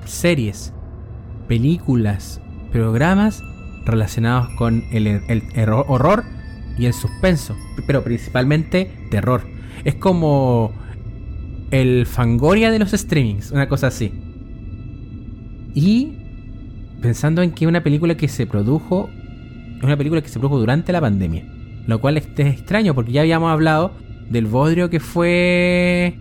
series, 0.04 0.72
películas, 1.48 2.40
programas 2.72 3.42
relacionados 3.84 4.48
con 4.56 4.84
el, 4.92 5.20
horror 5.86 6.24
y 6.78 6.86
el 6.86 6.92
suspenso, 6.92 7.56
pero 7.86 8.02
principalmente 8.02 8.90
terror. 9.10 9.46
Es 9.84 9.94
como 9.94 10.72
el 11.74 12.06
Fangoria 12.06 12.70
de 12.70 12.78
los 12.78 12.92
streamings, 12.92 13.50
una 13.50 13.68
cosa 13.68 13.88
así. 13.88 14.12
Y 15.74 16.12
pensando 17.02 17.42
en 17.42 17.50
que 17.50 17.66
una 17.66 17.82
película 17.82 18.16
que 18.16 18.28
se 18.28 18.46
produjo 18.46 19.10
es 19.78 19.82
una 19.82 19.96
película 19.96 20.22
que 20.22 20.28
se 20.28 20.38
produjo 20.38 20.60
durante 20.60 20.92
la 20.92 21.00
pandemia, 21.00 21.44
lo 21.88 22.00
cual 22.00 22.16
es, 22.16 22.28
extraño 22.36 22.94
porque 22.94 23.10
ya 23.10 23.22
habíamos 23.22 23.50
hablado 23.50 23.92
del 24.30 24.46
bodrio 24.46 24.88
que 24.88 25.00
fue 25.00 26.16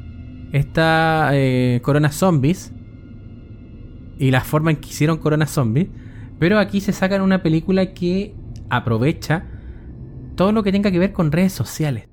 está 0.52 1.30
eh, 1.34 1.80
Corona 1.84 2.12
Zombies 2.12 2.74
y 4.18 4.32
la 4.32 4.42
forma 4.42 4.72
en 4.72 4.78
que 4.78 4.90
hicieron 4.90 5.20
Corona 5.20 5.46
Zombies. 5.46 5.88
Pero 6.40 6.58
aquí 6.58 6.82
se 6.82 6.94
sacan 6.94 7.22
una 7.22 7.44
película 7.44 7.94
que 7.94 8.36
aprovecha 8.72 9.46
todo 10.36 10.52
lo 10.52 10.64
que 10.64 10.72
tenga 10.72 10.90
que 10.90 10.98
ver 10.98 11.14
con 11.14 11.32
redes 11.32 11.54
sociales. 11.54 12.10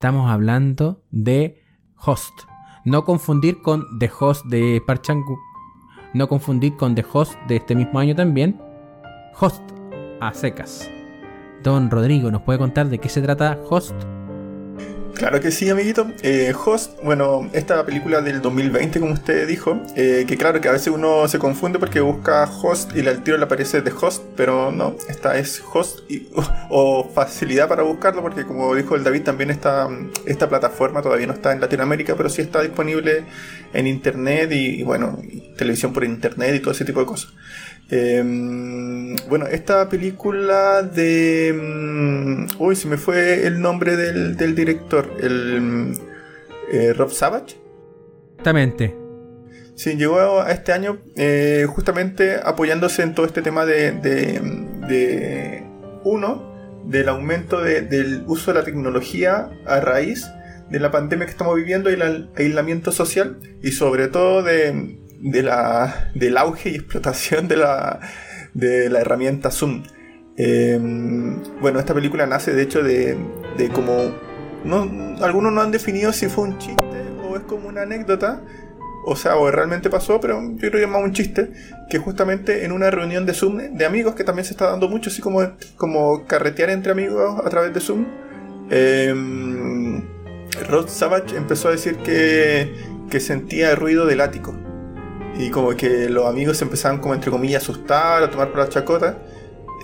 Estamos 0.00 0.28
hablando 0.28 1.04
de 1.12 1.61
Host. 2.04 2.42
No 2.84 3.04
confundir 3.04 3.62
con 3.62 3.84
The 3.98 4.10
Host 4.18 4.46
de 4.46 4.82
Park 4.86 5.02
No 6.14 6.28
confundir 6.28 6.76
con 6.76 6.94
The 6.94 7.04
Host 7.12 7.34
de 7.46 7.56
este 7.56 7.74
mismo 7.74 7.98
año 7.98 8.14
también. 8.14 8.60
Host 9.38 9.62
a 10.20 10.34
secas. 10.34 10.90
Don 11.62 11.90
Rodrigo, 11.90 12.30
¿nos 12.30 12.42
puede 12.42 12.58
contar 12.58 12.88
de 12.88 12.98
qué 12.98 13.08
se 13.08 13.22
trata 13.22 13.58
Host? 13.68 13.94
Claro 15.14 15.40
que 15.40 15.50
sí, 15.50 15.68
amiguito. 15.68 16.10
Eh, 16.22 16.52
Host, 16.64 16.98
bueno, 17.02 17.48
esta 17.52 17.84
película 17.84 18.22
del 18.22 18.40
2020, 18.40 19.00
como 19.00 19.12
usted 19.12 19.46
dijo, 19.46 19.80
eh, 19.94 20.24
que 20.26 20.36
claro 20.36 20.60
que 20.60 20.68
a 20.68 20.72
veces 20.72 20.88
uno 20.88 21.28
se 21.28 21.38
confunde 21.38 21.78
porque 21.78 22.00
busca 22.00 22.44
Host 22.44 22.96
y 22.96 23.06
al 23.06 23.22
tiro 23.22 23.36
le 23.36 23.44
aparece 23.44 23.82
de 23.82 23.92
Host, 23.92 24.22
pero 24.36 24.72
no, 24.72 24.96
esta 25.08 25.38
es 25.38 25.62
Host 25.72 26.00
o, 26.70 27.10
facilidad 27.14 27.68
para 27.68 27.82
buscarlo 27.82 28.22
porque 28.22 28.44
como 28.44 28.74
dijo 28.74 28.96
el 28.96 29.04
David, 29.04 29.22
también 29.22 29.50
esta 29.50 30.48
plataforma 30.48 31.02
todavía 31.02 31.26
no 31.26 31.34
está 31.34 31.52
en 31.52 31.60
Latinoamérica, 31.60 32.16
pero 32.16 32.28
sí 32.28 32.42
está 32.42 32.62
disponible 32.62 33.24
en 33.72 33.86
Internet 33.86 34.50
y 34.52 34.82
bueno, 34.82 35.18
televisión 35.56 35.92
por 35.92 36.04
Internet 36.04 36.56
y 36.56 36.60
todo 36.60 36.72
ese 36.72 36.84
tipo 36.84 37.00
de 37.00 37.06
cosas. 37.06 37.32
Em, 37.94 39.16
bueno, 39.28 39.46
esta 39.46 39.86
película 39.90 40.82
de... 40.82 41.52
Mm, 41.54 42.46
uy, 42.58 42.74
se 42.74 42.88
me 42.88 42.96
fue 42.96 43.46
el 43.46 43.60
nombre 43.60 43.96
del, 43.96 44.54
director, 44.54 45.10
el 45.20 45.92
eh, 46.72 46.94
Rob 46.94 47.10
Savage. 47.10 47.56
Exactamente. 48.30 48.96
Sí, 49.74 49.96
llegó 49.96 50.40
a 50.40 50.50
este 50.52 50.72
año 50.72 51.00
eh, 51.16 51.66
justamente 51.68 52.36
apoyándose 52.42 53.02
en 53.02 53.14
todo 53.14 53.26
este 53.26 53.42
tema 53.42 53.66
de, 53.66 53.92
de, 53.92 55.62
uno, 56.02 56.50
del 56.86 57.10
aumento 57.10 57.60
del 57.60 58.24
uso 58.26 58.54
de 58.54 58.58
la 58.58 58.64
tecnología 58.64 59.50
a 59.66 59.80
raíz 59.80 60.26
de 60.70 60.80
la 60.80 60.90
pandemia 60.90 61.26
que 61.26 61.32
estamos 61.32 61.56
viviendo 61.56 61.90
y 61.90 61.94
el 61.94 62.30
aislamiento 62.36 62.90
social 62.90 63.38
y 63.62 63.72
sobre 63.72 64.08
todo 64.08 64.42
de, 64.42 64.98
de 65.22 65.42
la, 65.42 66.10
del 66.14 66.36
auge 66.36 66.70
y 66.70 66.74
explotación 66.74 67.48
de 67.48 67.56
la, 67.56 68.00
de 68.54 68.90
la 68.90 69.00
herramienta 69.00 69.50
Zoom. 69.50 69.84
Em, 70.36 71.40
bueno, 71.60 71.78
esta 71.78 71.94
película 71.94 72.26
nace 72.26 72.52
de 72.52 72.62
hecho 72.62 72.82
de, 72.82 73.16
de 73.56 73.68
como... 73.70 74.12
No, 74.64 74.88
algunos 75.24 75.52
no 75.52 75.60
han 75.60 75.72
definido 75.72 76.12
si 76.12 76.28
fue 76.28 76.44
un 76.44 76.58
chiste 76.58 76.84
o 77.28 77.36
es 77.36 77.42
como 77.42 77.68
una 77.68 77.82
anécdota, 77.82 78.42
o 79.04 79.16
sea, 79.16 79.36
o 79.36 79.50
realmente 79.50 79.90
pasó, 79.90 80.20
pero 80.20 80.40
yo 80.40 80.70
creo 80.70 80.80
que 80.80 80.86
más 80.86 81.02
un 81.02 81.12
chiste, 81.12 81.50
que 81.90 81.98
justamente 81.98 82.64
en 82.64 82.72
una 82.72 82.90
reunión 82.90 83.26
de 83.26 83.34
Zoom 83.34 83.76
de 83.76 83.84
amigos, 83.84 84.14
que 84.14 84.22
también 84.22 84.44
se 84.44 84.52
está 84.52 84.70
dando 84.70 84.88
mucho, 84.88 85.10
así 85.10 85.20
como, 85.20 85.40
como 85.76 86.26
carretear 86.26 86.70
entre 86.70 86.92
amigos 86.92 87.40
a 87.44 87.50
través 87.50 87.74
de 87.74 87.80
Zoom, 87.80 88.06
eh, 88.70 89.12
Rod 90.68 90.88
Savage 90.88 91.36
empezó 91.36 91.68
a 91.68 91.72
decir 91.72 91.96
que, 91.98 92.72
que 93.10 93.18
sentía 93.18 93.70
el 93.70 93.76
ruido 93.76 94.06
del 94.06 94.20
ático. 94.20 94.54
Y 95.38 95.50
como 95.50 95.70
que 95.76 96.08
los 96.08 96.26
amigos 96.26 96.58
se 96.58 96.64
empezaban 96.64 96.98
como 96.98 97.14
entre 97.14 97.30
comillas 97.30 97.62
a 97.62 97.64
asustar, 97.64 98.22
a 98.22 98.30
tomar 98.30 98.50
por 98.50 98.58
la 98.58 98.68
chacota. 98.68 99.18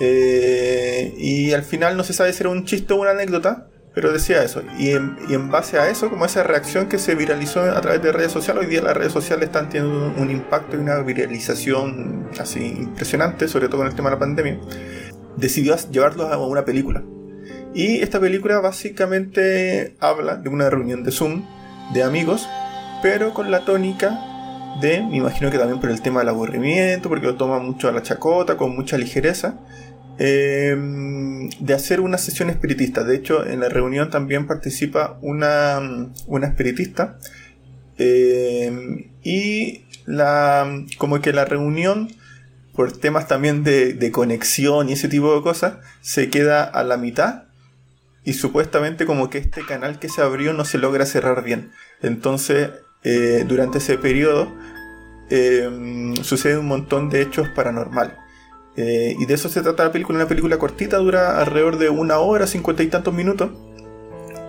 Eh, 0.01 1.15
y 1.17 1.53
al 1.53 1.63
final 1.63 1.97
no 1.97 2.05
se 2.05 2.13
sabe 2.13 2.33
si 2.33 2.43
era 2.43 2.51
un 2.51 2.65
chiste 2.65 2.93
o 2.93 2.97
una 2.97 3.11
anécdota, 3.11 3.69
pero 3.95 4.13
decía 4.13 4.45
eso. 4.45 4.63
Y 4.79 4.91
en, 4.91 5.51
base 5.51 5.79
a 5.79 5.89
eso, 5.89 6.09
como 6.09 6.25
esa 6.25 6.45
reacción 6.45 6.89
que 6.89 6.99
se 6.99 7.15
viralizó 7.15 7.63
a 7.63 7.81
través 7.81 8.01
de 8.03 8.13
redes 8.13 8.31
sociales, 8.31 8.65
hoy 8.65 8.71
día 8.71 8.81
las 8.81 8.97
redes 8.97 9.13
sociales 9.13 9.47
están 9.47 9.69
teniendo 9.69 10.15
un, 10.17 10.31
impacto 10.31 10.77
y 10.77 10.81
una 10.81 11.01
viralización 11.01 12.29
así 12.39 12.65
impresionante, 12.65 13.49
sobre 13.49 13.67
todo 13.67 13.79
con 13.79 13.87
el 13.89 13.95
tema 13.95 14.11
de 14.11 14.17
la 14.17 14.21
pandemia, 14.21 14.61
decidió 15.37 15.77
llevarlo 15.91 16.29
a 16.29 16.47
una 16.47 16.65
película. 16.65 17.03
Y 17.75 18.01
esta 18.01 18.21
película 18.21 18.61
básicamente 18.61 19.97
habla 20.01 20.37
de 20.37 20.49
una 20.49 20.71
reunión 20.71 21.03
de 21.03 21.11
Zoom 21.11 21.45
de 21.93 22.03
amigos, 22.03 22.49
pero 23.03 23.35
con 23.35 23.51
la 23.51 23.65
tónica 23.65 24.19
de, 24.81 25.03
me 25.03 25.17
imagino 25.17 25.51
que 25.51 25.59
también 25.59 25.81
por 25.81 25.91
el 25.91 26.01
tema 26.01 26.21
del 26.21 26.29
aburrimiento, 26.29 27.09
porque 27.09 27.27
lo 27.27 27.37
toma 27.37 27.59
mucho 27.59 27.89
a 27.89 27.93
la 27.93 28.03
chacota, 28.03 28.57
con 28.57 28.75
mucha 28.77 28.97
ligereza, 28.97 29.59
em, 30.19 31.49
de 31.61 31.75
hacer 31.75 32.01
una 32.01 32.19
sesión 32.19 32.51
espiritista. 32.51 33.05
De 33.05 33.17
hecho, 33.17 33.45
en 33.47 33.61
la 33.61 33.69
reunión 33.69 34.11
también 34.11 34.47
participa 34.47 35.19
una, 35.23 35.81
una 36.27 36.47
espiritista. 36.47 37.19
Em, 37.99 39.11
y 39.25 39.85
la, 40.07 40.85
como 40.99 41.21
que 41.21 41.33
la 41.33 41.45
reunión, 41.45 42.09
por 42.75 42.93
temas 42.93 43.27
también 43.27 43.65
de, 43.65 43.95
de 43.95 44.13
conexión 44.13 44.89
y 44.89 44.93
ese 44.93 45.09
tipo 45.09 45.35
de 45.35 45.43
cosas, 45.43 45.75
se 46.01 46.31
queda 46.31 46.63
a 46.65 46.85
la 46.85 46.97
mitad 46.97 47.45
y 48.25 48.35
supuestamente 48.35 49.07
como 49.07 49.31
que 49.31 49.39
este 49.39 49.65
canal 49.65 49.99
que 49.99 50.09
se 50.09 50.21
abrió 50.21 50.53
no 50.53 50.65
se 50.65 50.79
logra 50.79 51.07
cerrar 51.07 51.43
bien. 51.43 51.71
Entonces 52.03 52.71
eh, 53.05 53.45
durante 53.47 53.79
ese 53.79 53.97
periodo 53.97 54.53
eh, 55.31 56.15
sucede 56.23 56.59
un 56.59 56.67
montón 56.67 57.11
de 57.11 57.23
hechos 57.23 57.49
paranormales. 57.55 58.15
Eh, 58.77 59.17
y 59.19 59.27
de 59.27 59.35
eso 59.35 59.49
se 59.49 59.61
trata 59.63 59.85
la 59.85 59.93
película. 59.93 60.19
Una 60.19 60.29
película 60.29 60.59
cortita, 60.59 60.99
dura 60.99 61.41
alrededor 61.41 61.79
de 61.79 61.89
una 61.91 62.19
hora, 62.19 62.47
cincuenta 62.47 62.83
y 62.83 62.89
tantos 62.89 63.15
minutos. 63.15 63.51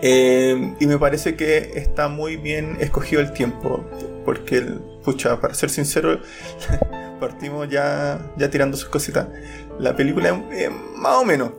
y 0.01 0.87
me 0.87 0.97
parece 0.97 1.35
que 1.35 1.73
está 1.75 2.07
muy 2.07 2.37
bien 2.37 2.77
escogido 2.79 3.21
el 3.21 3.33
tiempo. 3.33 3.85
Porque, 4.25 4.61
pucha, 5.03 5.39
para 5.41 5.53
ser 5.53 5.69
sincero, 5.69 6.19
partimos 7.19 7.69
ya, 7.69 8.31
ya 8.37 8.49
tirando 8.49 8.77
sus 8.77 8.89
cositas. 8.89 9.27
La 9.79 9.95
película 9.95 10.43
es 10.51 10.69
más 10.95 11.15
o 11.17 11.25
menos. 11.25 11.51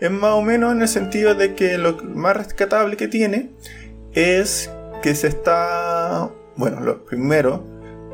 Es 0.00 0.10
más 0.10 0.32
o 0.32 0.42
menos 0.42 0.72
en 0.72 0.82
el 0.82 0.88
sentido 0.88 1.34
de 1.34 1.54
que 1.54 1.78
lo 1.78 1.96
más 2.02 2.36
rescatable 2.36 2.96
que 2.96 3.08
tiene 3.08 3.50
es 4.12 4.68
que 5.02 5.14
se 5.14 5.26
está, 5.26 6.30
bueno, 6.56 6.80
lo 6.80 7.04
primero 7.04 7.66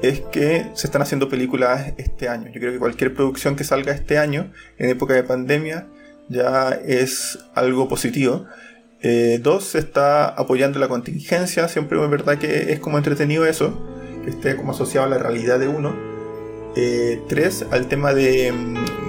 es 0.02 0.20
que 0.20 0.70
se 0.74 0.86
están 0.86 1.02
haciendo 1.02 1.28
películas 1.28 1.92
este 1.98 2.28
año. 2.28 2.46
Yo 2.46 2.60
creo 2.60 2.72
que 2.72 2.78
cualquier 2.78 3.14
producción 3.14 3.56
que 3.56 3.64
salga 3.64 3.92
este 3.92 4.18
año, 4.18 4.52
en 4.78 4.90
época 4.90 5.14
de 5.14 5.22
pandemia, 5.22 5.86
ya 6.28 6.70
es 6.70 7.38
algo 7.54 7.88
positivo. 7.88 8.46
Eh, 9.02 9.38
dos, 9.42 9.64
se 9.64 9.78
está 9.78 10.28
apoyando 10.28 10.78
la 10.78 10.88
contingencia. 10.88 11.68
Siempre 11.68 12.02
es 12.02 12.10
verdad 12.10 12.38
que 12.38 12.72
es 12.72 12.80
como 12.80 12.98
entretenido 12.98 13.46
eso, 13.46 13.78
que 14.24 14.30
esté 14.30 14.56
como 14.56 14.72
asociado 14.72 15.06
a 15.06 15.10
la 15.10 15.18
realidad 15.18 15.58
de 15.58 15.68
uno. 15.68 15.94
Eh, 16.76 17.22
tres, 17.28 17.64
al 17.70 17.88
tema 17.88 18.14
de, 18.14 18.52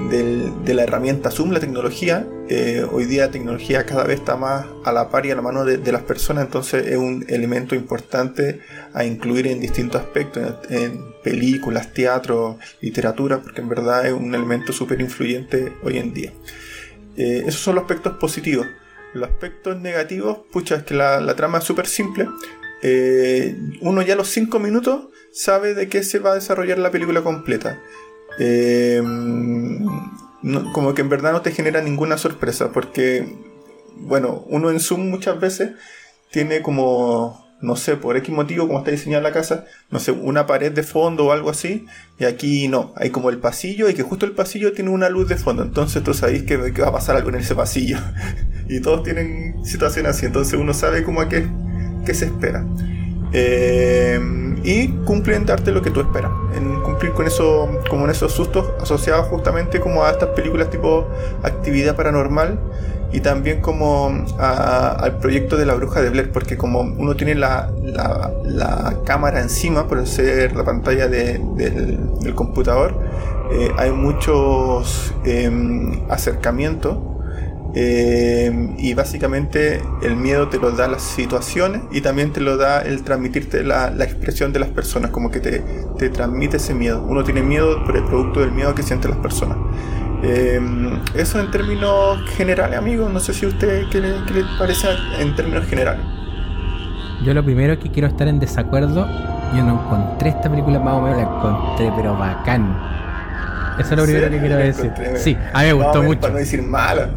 de, 0.10 0.74
la 0.74 0.84
herramienta 0.84 1.32
Zoom, 1.32 1.52
la 1.52 1.60
tecnología. 1.60 2.28
Eh, 2.50 2.86
hoy 2.92 3.06
día 3.06 3.28
la 3.28 3.32
tecnología 3.32 3.86
cada 3.86 4.04
vez 4.04 4.20
está 4.20 4.36
más 4.36 4.66
a 4.84 4.92
la 4.92 5.10
par 5.10 5.26
y 5.26 5.32
a 5.32 5.36
la 5.36 5.42
mano 5.42 5.66
de, 5.66 5.92
las 5.92 6.02
personas, 6.02 6.46
entonces 6.46 6.88
es 6.88 6.98
un 6.98 7.26
elemento 7.28 7.76
importante 7.76 8.60
a 8.94 9.06
incluir 9.06 9.48
en 9.48 9.60
distintos 9.60 10.02
aspectos, 10.02 10.56
en, 10.70 11.14
películas, 11.24 11.94
teatro, 11.94 12.58
literatura, 12.82 13.42
porque 13.42 13.62
en 13.62 13.70
verdad 13.70 14.08
es 14.08 14.14
un 14.14 14.34
elemento 14.34 14.74
súper 14.74 15.02
influyente 15.02 15.74
hoy 15.84 15.98
en 15.98 16.14
día. 16.14 16.34
Eh, 17.18 17.44
esos 17.46 17.62
son 17.62 17.76
los 17.76 17.84
aspectos 17.84 18.14
positivos. 18.14 18.66
Los 19.14 19.30
aspectos 19.30 19.80
negativos, 19.80 20.40
pucha, 20.52 20.76
es 20.76 20.84
que 20.84 20.94
la, 20.94 21.36
trama 21.36 21.60
es 21.60 21.64
súper 21.66 21.88
simple. 21.88 22.28
Eh, 22.82 23.58
uno 23.82 24.02
ya 24.02 24.14
a 24.14 24.18
los 24.18 24.30
5 24.30 24.60
minutos 24.60 25.10
sabe 25.32 25.74
de 25.74 25.90
qué 25.90 26.04
se 26.04 26.20
va 26.20 26.32
a 26.32 26.36
desarrollar 26.36 26.80
la 26.80 26.92
película 26.92 27.22
completa. 27.22 27.80
Eh, 28.40 29.04
como 30.72 30.94
que 30.94 31.02
en 31.02 31.10
verdad 31.10 31.34
no 31.34 31.42
te 31.42 31.52
genera 31.52 31.82
ninguna 31.82 32.18
sorpresa, 32.18 32.72
porque, 32.72 33.36
bueno, 33.98 34.46
uno 34.48 34.72
en 34.72 34.80
Zoom 34.80 35.10
muchas 35.10 35.40
veces 35.40 35.72
tiene 36.32 36.62
como, 36.62 37.46
no 37.62 37.76
sé, 37.76 37.98
por 37.98 38.16
X 38.16 38.34
motivo, 38.34 38.68
como 38.68 38.80
está 38.80 38.92
diseñada 38.92 39.22
la 39.22 39.34
casa, 39.34 39.66
no 39.92 40.00
sé, 40.00 40.12
una 40.12 40.48
pared 40.48 40.72
de 40.72 40.84
fondo 40.84 41.26
o 41.26 41.32
algo 41.34 41.50
así, 41.50 41.86
y 42.18 42.24
aquí 42.26 42.68
no, 42.70 42.94
hay 42.96 43.10
como 43.10 43.30
el 43.30 43.40
pasillo 43.40 43.90
y 43.90 43.94
que 43.94 44.04
justo 44.04 44.26
el 44.26 44.32
pasillo 44.32 44.72
tiene 44.72 44.92
una 44.92 45.10
luz 45.10 45.28
de 45.28 45.36
fondo, 45.36 45.64
entonces 45.64 46.04
tú 46.04 46.14
sabes 46.14 46.44
que, 46.44 46.56
va 46.56 46.88
a 46.88 46.94
pasar 46.94 47.18
algo 47.18 47.30
en 47.30 47.36
ese 47.36 47.56
pasillo, 47.56 47.98
y 48.70 48.80
todos 48.80 49.04
tienen 49.04 49.66
situaciones 49.66 50.16
así, 50.16 50.26
entonces 50.26 50.58
uno 50.58 50.74
sabe 50.74 51.04
como 51.04 51.22
a 51.22 51.28
qué, 51.28 51.46
qué 52.06 52.14
se 52.14 52.26
espera. 52.26 52.66
Eh, 53.34 54.20
y 54.64 54.90
cumplen 55.06 55.46
darte 55.46 55.72
lo 55.72 55.82
que 55.82 55.92
tú 55.92 56.02
esperas, 56.02 56.32
en 56.56 56.82
cumplir 56.82 57.14
con 57.14 57.28
eso, 57.28 57.70
como 57.90 58.06
en 58.06 58.12
esos 58.12 58.32
sustos 58.32 58.68
asociados 58.82 59.28
justamente 59.28 59.80
como 59.80 60.04
a 60.04 60.12
estas 60.12 60.30
películas 60.30 60.70
tipo 60.70 61.08
actividad 61.44 61.96
paranormal 61.96 62.60
y 63.12 63.22
también 63.22 63.62
como 63.62 64.26
al 64.38 65.18
proyecto 65.18 65.58
de 65.58 65.66
la 65.66 65.74
bruja 65.74 66.02
de 66.02 66.10
Blair, 66.10 66.32
porque 66.32 66.58
como 66.58 66.82
uno 66.82 67.16
tiene 67.16 67.36
la, 67.36 67.72
la, 67.84 68.98
cámara 69.06 69.42
encima 69.42 69.88
por 69.88 70.06
ser 70.06 70.56
la 70.56 70.64
pantalla 70.64 71.08
del, 71.08 71.42
del, 71.56 72.36
computador, 72.36 72.94
eh, 73.52 73.72
hay 73.78 73.92
muchos 73.92 75.14
em, 75.26 76.04
acercamientos 76.10 76.98
Eh, 77.76 78.76
y 78.80 78.96
básicamente 78.96 79.82
el 80.02 80.16
miedo 80.16 80.50
te 80.50 80.58
lo 80.58 80.72
da 80.72 80.88
las 80.88 81.04
situaciones 81.04 81.82
y 81.92 82.02
también 82.02 82.34
te 82.34 82.42
lo 82.42 82.58
da 82.58 82.82
el 82.82 83.04
transmitirte 83.04 83.64
la, 83.64 83.92
la 83.92 84.06
expresión 84.06 84.52
de 84.52 84.60
las 84.60 84.70
personas, 84.70 85.12
como 85.12 85.30
que 85.30 85.40
te, 85.40 85.64
te, 85.98 86.10
transmite 86.10 86.58
ese 86.58 86.74
miedo. 86.74 87.04
Uno 87.08 87.24
tiene 87.24 87.42
miedo 87.44 87.84
por 87.86 87.96
el 87.96 88.04
producto 88.06 88.40
del 88.40 88.52
miedo 88.52 88.74
que 88.74 88.82
sienten 88.82 89.12
las 89.12 89.20
personas. 89.20 89.58
Eh, 90.24 90.60
eso 91.14 91.40
en 91.40 91.52
términos 91.52 92.20
generales, 92.32 92.78
amigos, 92.78 93.12
no 93.14 93.20
sé 93.20 93.34
si 93.34 93.46
a 93.46 93.50
usted 93.50 93.84
qué 93.90 94.02
le, 94.02 94.16
qué 94.26 94.34
le 94.34 94.44
parece 94.58 94.88
en 95.20 95.36
términos 95.36 95.66
generales. 95.68 96.02
Yo 97.24 97.34
lo 97.34 97.44
primero 97.44 97.78
que 97.80 97.92
quiero 97.92 98.08
estar 98.08 98.28
en 98.28 98.40
desacuerdo, 98.40 99.08
yo 99.56 99.64
no 99.64 99.82
encontré 99.82 100.30
esta 100.30 100.50
película 100.50 100.80
más 100.80 100.96
o 100.96 101.02
menos, 101.02 101.18
la 101.18 101.24
encontré 101.24 101.92
pero 101.96 102.18
bacán. 102.18 102.76
Eso 103.78 103.92
es 103.92 103.98
lo 103.98 104.04
primero 104.04 104.30
que 104.30 104.40
quiero 104.40 104.56
decir. 104.58 104.92
Sí, 105.16 105.38
a 105.54 105.60
mí 105.60 105.66
me 105.68 105.74
gustó 105.74 106.04
mucho. 106.04 106.22
Para 106.22 106.34
no 106.34 106.40
decir 106.40 106.62
mala. 106.62 107.10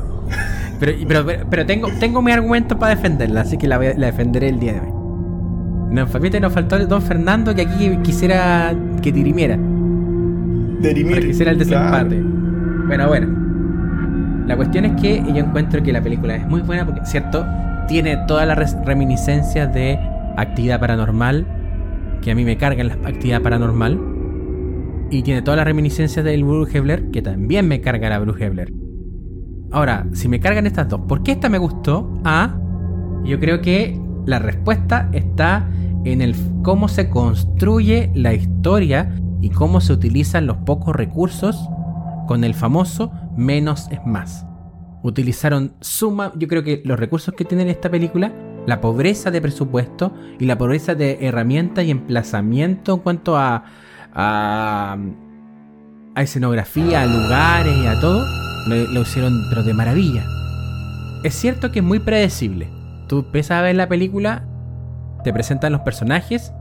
Pero, 0.81 0.93
pero, 1.07 1.27
pero, 1.49 1.65
tengo, 1.65 1.89
tengo 2.01 2.23
mi 2.23 2.33
argumento 2.33 2.77
para 2.77 2.97
defenderla, 2.97 3.43
así 3.43 3.57
que 3.57 3.69
la, 3.69 3.79
la 3.79 4.07
defenderé 4.07 4.49
el 4.49 4.59
día 4.59 4.73
de 4.73 4.81
hoy. 4.81 4.93
Nos, 5.93 6.11
fíjate, 6.11 6.41
nos 6.41 6.53
faltó 6.53 6.79
Don 6.87 7.03
Fernando 7.03 7.55
que 7.55 7.63
aquí 7.63 7.97
quisiera 8.03 8.75
que 9.03 9.13
dirimiera. 9.13 9.59
Dirimir. 10.81 11.27
quisiera 11.27 11.51
el 11.53 11.59
desempate. 11.59 12.21
Bueno, 12.87 13.09
bueno. 13.09 13.43
La 14.47 14.57
cuestión 14.57 14.87
es 14.87 15.01
que 15.01 15.23
yo 15.23 15.37
encuentro 15.37 15.83
que 15.83 15.93
la 15.93 16.01
película 16.01 16.35
es 16.35 16.47
muy 16.47 16.63
buena 16.63 16.87
porque, 16.87 17.05
¿cierto? 17.05 17.47
Tiene 17.89 18.17
todas 18.27 18.49
las 18.49 18.85
reminiscencias 18.85 19.73
de 19.73 19.99
actividad 20.37 20.81
paranormal, 20.81 21.47
que 22.23 22.31
a 22.31 22.35
mí 22.35 22.45
me 22.45 22.57
cargan 22.57 22.89
la 22.89 22.95
actividad 22.95 23.43
paranormal. 23.43 24.01
Y 25.11 25.23
tiene 25.23 25.43
todas 25.43 25.59
las 25.59 25.67
reminiscencias 25.67 26.25
del 26.25 26.43
Bruce 26.43 26.77
Hebler, 26.77 27.11
que 27.11 27.21
también 27.21 27.69
me 27.69 27.83
carga 27.83 28.09
la 28.09 28.19
Bruce 28.19 28.43
Hebler. 28.45 28.73
Ahora, 29.73 30.07
si 30.13 30.29
me 30.29 30.39
cargan 30.39 30.67
estas 30.67 30.89
dos, 30.89 31.01
¿por 31.09 31.23
qué 31.23 31.33
esta 31.33 31.49
me 31.49 31.59
gustó? 31.59 32.21
Ah, 32.25 32.55
yo 33.25 33.41
creo 33.41 33.63
que 33.63 33.99
la 34.27 34.39
respuesta 34.39 35.09
está 35.13 35.67
en 36.05 36.21
el 36.21 36.35
cómo 36.63 36.89
se 36.89 37.09
construye 37.09 38.11
la 38.15 38.35
historia 38.35 39.15
y 39.41 39.49
cómo 39.51 39.81
se 39.81 39.95
utilizan 39.95 40.47
los 40.47 40.59
pocos 40.59 40.95
recursos 40.95 41.69
con 42.27 42.45
el 42.45 42.55
famoso 42.55 43.13
menos 43.37 43.89
es 43.91 44.05
más. 44.07 44.47
Utilizaron 45.03 45.75
suma, 45.81 46.33
yo 46.37 46.49
creo 46.49 46.63
que 46.63 46.83
los 46.85 46.99
recursos 47.01 47.35
que 47.35 47.45
tiene 47.45 47.69
esta 47.71 47.91
película, 47.91 48.31
la 48.67 48.81
pobreza 48.81 49.31
de 49.31 49.41
presupuesto 49.41 50.13
y 50.39 50.45
la 50.45 50.59
pobreza 50.59 50.95
de 50.95 51.19
herramientas 51.23 51.85
y 51.85 51.91
emplazamiento 51.91 52.95
en 52.95 53.01
cuanto 53.01 53.37
a, 53.37 53.65
a, 54.13 54.97
a 56.15 56.23
escenografía, 56.23 57.03
a 57.03 57.07
lugares 57.07 57.77
y 57.77 57.87
a 57.87 58.01
todo, 58.01 58.42
lo, 58.67 59.01
hicieron 59.01 59.47
pero 59.49 59.63
de 59.63 59.75
maravilla. 59.75 60.25
Es 61.25 61.35
cierto 61.35 61.71
que 61.71 61.81
es 61.81 61.85
muy 61.85 62.01
predecible. 62.01 62.69
Tú 63.09 63.21
empiezas 63.21 63.59
a 63.59 63.63
ver 63.63 63.77
la 63.77 63.89
película, 63.89 64.45
te 65.25 65.33
presentan 65.33 65.73
los 65.73 65.83
personajes, 65.83 66.53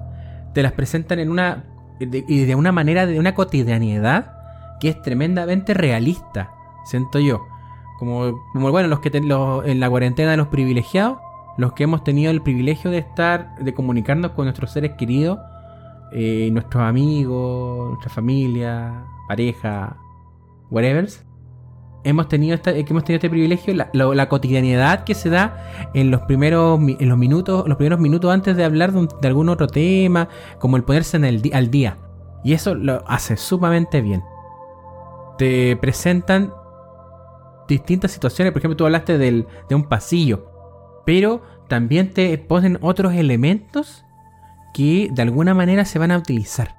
te 0.53 0.63
las 0.63 0.73
presentan 0.73 1.19
en 1.19 1.31
una 1.31 1.65
y 1.99 2.45
de 2.45 2.55
una 2.55 2.71
manera 2.71 3.05
de 3.05 3.19
una 3.19 3.35
cotidianidad 3.35 4.33
que 4.79 4.89
es 4.89 5.01
tremendamente 5.01 5.73
realista, 5.73 6.51
siento 6.85 7.19
yo. 7.19 7.45
Como, 7.99 8.41
como 8.53 8.71
bueno, 8.71 8.87
los 8.87 8.99
que 8.99 9.11
en 9.13 9.79
la 9.79 9.89
cuarentena 9.89 10.31
de 10.31 10.37
los 10.37 10.47
privilegiados, 10.47 11.19
los 11.57 11.73
que 11.73 11.83
hemos 11.83 12.03
tenido 12.03 12.31
el 12.31 12.41
privilegio 12.41 12.89
de 12.89 12.97
estar, 12.97 13.55
de 13.59 13.73
comunicarnos 13.75 14.31
con 14.31 14.45
nuestros 14.45 14.71
seres 14.71 14.93
queridos, 14.97 15.37
eh, 16.11 16.49
nuestros 16.51 16.81
amigos, 16.83 17.89
nuestra 17.89 18.09
familia, 18.09 19.05
pareja, 19.27 19.95
whatever 20.71 21.07
hemos 22.03 22.27
tenido, 22.27 22.55
esta, 22.55 22.73
que 22.73 22.85
hemos 22.89 23.03
tenido 23.03 23.17
este 23.17 23.29
privilegio, 23.29 23.73
la, 23.73 24.29
cotidianidad 24.29 25.03
que 25.03 25.15
se 25.15 25.29
da 25.29 25.89
en 25.93 26.11
los 26.11 26.21
primeros 26.21 26.79
en 26.79 27.09
los 27.09 27.17
minutos, 27.17 27.67
los 27.67 27.77
primeros 27.77 27.99
minutos 27.99 28.31
antes 28.31 28.55
de 28.55 28.63
hablar 28.63 28.91
de, 28.91 29.27
algún 29.27 29.49
otro 29.49 29.67
tema, 29.67 30.29
como 30.59 30.77
el 30.77 30.83
ponerse 30.83 31.17
en 31.17 31.25
el, 31.25 31.51
al 31.53 31.69
día. 31.69 31.97
Y 32.43 32.53
eso 32.53 32.75
lo 32.75 33.03
hace 33.07 33.37
sumamente 33.37 34.01
bien. 34.01 34.23
Te 35.37 35.75
presentan 35.77 36.53
distintas 37.67 38.11
situaciones, 38.11 38.51
por 38.51 38.59
ejemplo, 38.59 38.77
tú 38.77 38.85
hablaste 38.85 39.17
del, 39.17 39.47
de 39.69 39.75
un 39.75 39.83
pasillo, 39.83 40.47
pero 41.05 41.41
también 41.67 42.13
te 42.13 42.37
ponen 42.37 42.77
otros 42.81 43.13
elementos 43.13 44.05
que 44.73 45.09
de 45.11 45.21
alguna 45.21 45.53
manera 45.53 45.85
se 45.85 45.99
van 45.99 46.11
a 46.11 46.17
utilizar. 46.17 46.75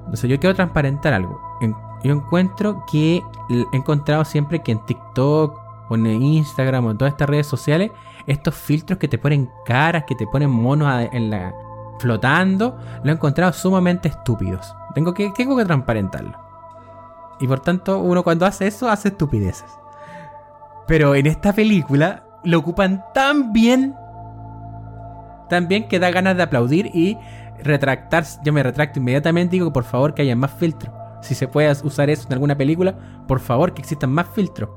Entonces 0.00 0.30
yo 0.30 0.38
quiero 0.38 0.54
transparentar 0.54 1.12
algo. 1.12 1.40
Yo 2.04 2.12
encuentro 2.12 2.84
que 2.84 3.24
he 3.48 3.76
encontrado 3.76 4.26
siempre 4.26 4.62
que 4.62 4.72
en 4.72 4.84
TikTok 4.84 5.58
o 5.88 5.94
en 5.94 6.06
Instagram 6.06 6.84
o 6.84 6.90
en 6.90 6.98
todas 6.98 7.12
estas 7.12 7.28
redes 7.30 7.46
sociales, 7.46 7.92
estos 8.26 8.54
filtros 8.54 8.98
que 8.98 9.08
te 9.08 9.16
ponen 9.16 9.50
caras, 9.64 10.04
que 10.06 10.14
te 10.14 10.26
ponen 10.26 10.50
monos 10.50 11.08
en 11.12 11.30
la, 11.30 11.54
flotando, 11.98 12.76
lo 13.02 13.10
he 13.10 13.14
encontrado 13.14 13.54
sumamente 13.54 14.08
estúpidos. 14.08 14.74
Tengo 14.94 15.14
que, 15.14 15.32
tengo 15.34 15.56
que 15.56 15.64
transparentarlo. 15.64 16.38
Y 17.40 17.48
por 17.48 17.60
tanto, 17.60 17.98
uno 17.98 18.22
cuando 18.22 18.44
hace 18.44 18.66
eso, 18.66 18.90
hace 18.90 19.08
estupideces. 19.08 19.78
Pero 20.86 21.14
en 21.14 21.26
esta 21.26 21.54
película 21.54 22.24
lo 22.44 22.58
ocupan 22.58 23.02
tan 23.14 23.54
bien, 23.54 23.94
tan 25.48 25.68
bien 25.68 25.88
que 25.88 25.98
da 25.98 26.10
ganas 26.10 26.36
de 26.36 26.42
aplaudir 26.42 26.90
y 26.92 27.16
retractarse. 27.62 28.40
Yo 28.44 28.52
me 28.52 28.62
retracto 28.62 28.98
inmediatamente 28.98 29.56
y 29.56 29.60
digo, 29.60 29.72
por 29.72 29.84
favor, 29.84 30.12
que 30.12 30.20
haya 30.20 30.36
más 30.36 30.50
filtros 30.50 30.92
si 31.24 31.34
se 31.34 31.48
puede 31.48 31.72
usar 31.84 32.10
eso 32.10 32.26
en 32.26 32.34
alguna 32.34 32.56
película, 32.56 33.24
por 33.26 33.40
favor 33.40 33.72
que 33.72 33.80
existan 33.80 34.12
más 34.12 34.28
filtros. 34.28 34.68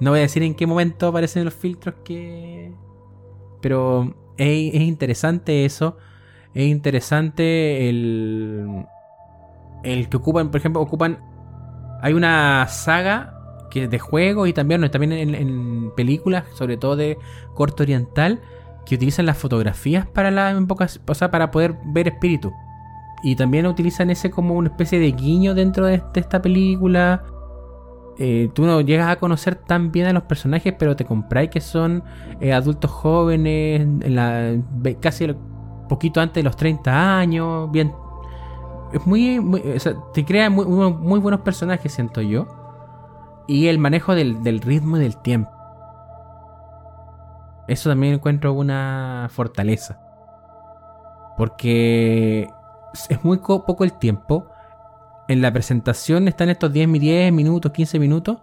No 0.00 0.10
voy 0.10 0.18
a 0.18 0.22
decir 0.22 0.42
en 0.42 0.54
qué 0.54 0.66
momento 0.66 1.08
aparecen 1.08 1.44
los 1.44 1.54
filtros 1.54 1.94
que... 2.04 2.74
Pero 3.62 4.14
es, 4.36 4.74
interesante 4.74 5.64
eso. 5.64 5.96
Es 6.54 6.66
interesante 6.66 7.88
el... 7.88 8.84
El 9.84 10.08
que 10.08 10.16
ocupan, 10.16 10.50
por 10.50 10.58
ejemplo, 10.58 10.82
ocupan... 10.82 11.20
Hay 12.02 12.12
una 12.12 12.66
saga 12.68 13.32
que 13.70 13.88
de 13.88 13.98
juegos 13.98 14.48
y 14.48 14.52
también, 14.52 14.88
también 14.90 15.12
en, 15.12 15.92
películas, 15.96 16.44
sobre 16.54 16.76
todo 16.76 16.96
de 16.96 17.16
corto 17.54 17.84
oriental, 17.84 18.42
que 18.84 18.96
utilizan 18.96 19.24
las 19.24 19.38
fotografías 19.38 20.06
para 20.06 20.30
la 20.30 20.56
o 20.58 21.30
para 21.30 21.50
poder 21.50 21.76
ver 21.86 22.08
espíritus. 22.08 22.52
Y 23.22 23.36
también 23.36 23.66
utilizan 23.66 24.10
ese 24.10 24.30
como 24.30 24.54
una 24.54 24.68
especie 24.68 24.98
de 24.98 25.12
guiño 25.12 25.54
dentro 25.54 25.86
de, 25.86 26.02
esta 26.14 26.42
película. 26.42 27.24
Eh, 28.18 28.50
tú 28.54 28.64
no 28.64 28.80
llegas 28.80 29.08
a 29.08 29.16
conocer 29.16 29.56
tan 29.56 29.92
bien 29.92 30.06
a 30.06 30.12
los 30.12 30.22
personajes, 30.24 30.74
pero 30.78 30.96
te 30.96 31.04
compráis 31.04 31.50
que 31.50 31.60
son 31.60 32.02
eh, 32.40 32.52
adultos 32.52 32.90
jóvenes, 32.90 33.86
casi 35.00 35.34
poquito 35.88 36.20
antes 36.20 36.36
de 36.36 36.42
los 36.42 36.56
30 36.56 37.18
años. 37.18 37.70
Bien, 37.70 37.92
es 38.92 39.06
muy, 39.06 39.40
te 40.14 40.24
crea 40.24 40.50
muy, 40.50 40.66
muy, 40.66 41.20
buenos 41.20 41.40
personajes, 41.40 41.92
siento 41.92 42.20
yo. 42.20 42.46
Y 43.48 43.68
el 43.68 43.78
manejo 43.78 44.14
del, 44.14 44.42
del 44.42 44.60
ritmo 44.60 44.96
y 44.96 45.00
del 45.00 45.16
tiempo. 45.18 45.50
Eso 47.68 47.90
también 47.90 48.14
encuentro 48.14 48.52
una 48.52 49.28
fortaleza. 49.30 50.00
Porque 51.36 52.48
es 53.08 53.24
muy 53.24 53.38
poco 53.38 53.84
el 53.84 53.92
tiempo. 53.98 54.46
En 55.28 55.42
la 55.42 55.52
presentación 55.52 56.28
están 56.28 56.48
estos 56.48 56.72
10, 56.72 56.92
10 56.92 57.32
minutos, 57.32 57.72
15 57.72 57.98
minutos. 57.98 58.38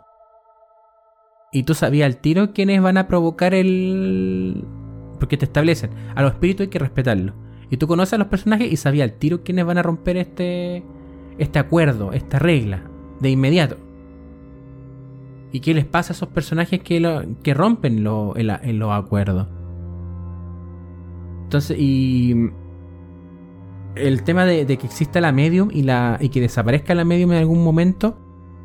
Y 1.51 1.63
tú 1.63 1.73
sabías 1.75 2.07
al 2.07 2.17
tiro 2.17 2.51
quiénes 2.51 2.81
van 2.81 2.97
a 2.97 3.07
provocar 3.07 3.53
el. 3.53 4.65
Porque 5.19 5.37
te 5.37 5.45
establecen. 5.45 5.91
A 6.15 6.21
los 6.21 6.33
espíritus 6.33 6.65
hay 6.65 6.69
que 6.69 6.79
respetarlos. 6.79 7.35
Y 7.69 7.77
tú 7.77 7.87
conoces 7.87 8.13
a 8.13 8.17
los 8.17 8.27
personajes 8.27 8.71
y 8.71 8.75
sabías 8.75 9.09
al 9.09 9.17
tiro 9.17 9.43
quiénes 9.43 9.65
van 9.65 9.77
a 9.77 9.83
romper 9.83 10.17
este. 10.17 10.83
Este 11.37 11.59
acuerdo, 11.59 12.11
esta 12.11 12.39
regla. 12.39 12.83
De 13.19 13.29
inmediato. 13.29 13.77
¿Y 15.51 15.59
qué 15.59 15.73
les 15.75 15.85
pasa 15.85 16.13
a 16.13 16.15
esos 16.15 16.29
personajes 16.29 16.81
que, 16.81 16.99
lo, 16.99 17.21
que 17.43 17.53
rompen 17.53 18.03
lo, 18.03 18.35
en 18.35 18.79
los 18.79 18.91
acuerdos? 18.91 19.47
Entonces, 21.43 21.77
y 21.79 22.49
el 23.95 24.23
tema 24.23 24.45
de, 24.45 24.65
que 24.65 24.85
exista 24.85 25.21
la 25.21 25.31
medium 25.31 25.69
y, 25.71 25.83
que 26.29 26.41
desaparezca 26.41 26.95
la 26.95 27.05
medium 27.05 27.31
en 27.31 27.39
algún 27.39 27.63
momento 27.63 28.17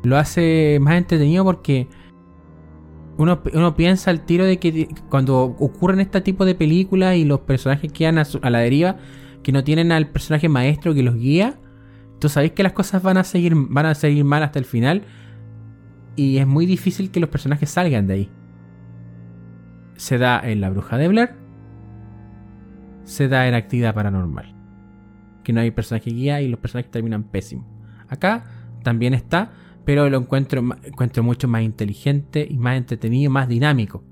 lo 0.03 0.17
hace 0.17 0.79
más 0.81 0.95
entretenido 0.95 1.43
porque 1.43 1.87
uno, 3.17 3.43
piensa 3.75 4.11
al 4.11 4.25
tiro 4.25 4.45
de 4.45 4.59
que 4.59 4.87
cuando 5.09 5.43
ocurren 5.43 5.99
este 5.99 6.21
tipo 6.21 6.45
de 6.45 6.55
películas 6.55 7.17
y 7.17 7.25
los 7.25 7.41
personajes 7.41 7.91
quedan 7.91 8.17
a, 8.17 8.23
a, 8.41 8.49
la 8.49 8.59
deriva, 8.59 8.95
que 9.43 9.51
no 9.51 9.63
tienen 9.63 9.91
al 9.91 10.09
personaje 10.09 10.47
maestro 10.47 10.93
que 10.93 11.03
los 11.03 11.15
guía, 11.15 11.59
tú 12.19 12.29
sabes 12.29 12.51
que 12.53 12.63
las 12.63 12.71
cosas 12.71 13.03
van 13.03 13.17
a 13.17 13.25
seguir, 13.25 13.53
van 13.55 13.87
a 13.87 13.95
seguir 13.95 14.23
mal 14.23 14.41
hasta 14.41 14.57
el 14.57 14.65
final 14.65 15.03
y 16.15 16.37
es 16.37 16.47
muy 16.47 16.65
difícil 16.65 17.11
que 17.11 17.19
los 17.19 17.29
personajes 17.29 17.69
salgan 17.69 18.07
de 18.07 18.13
ahí. 18.13 18.29
Se 19.97 20.17
da 20.17 20.39
en 20.41 20.61
La 20.61 20.69
Bruja 20.69 20.97
de 20.97 21.09
Blair, 21.09 21.31
se 23.03 23.27
da 23.27 23.49
en 23.49 23.53
Actividad 23.53 23.93
Paranormal 23.93 24.58
que 25.49 25.53
no 25.53 25.61
hay 25.61 25.71
personaje 25.71 26.11
guía 26.11 26.43
y 26.43 26.47
los 26.47 26.59
personajes 26.59 26.91
terminan 26.91 27.23
pésimos. 27.23 27.65
Acá 28.07 28.43
también 28.83 29.15
está, 29.15 29.51
pero 29.83 30.07
lo 30.07 30.19
encuentro, 30.19 30.63
encuentro 30.83 31.23
mucho 31.23 31.47
más 31.47 31.63
inteligente 31.63 32.45
y 32.47 32.55
más 32.59 32.77
entretenido, 32.77 33.31
más 33.31 33.47
dinámico. 33.47 34.03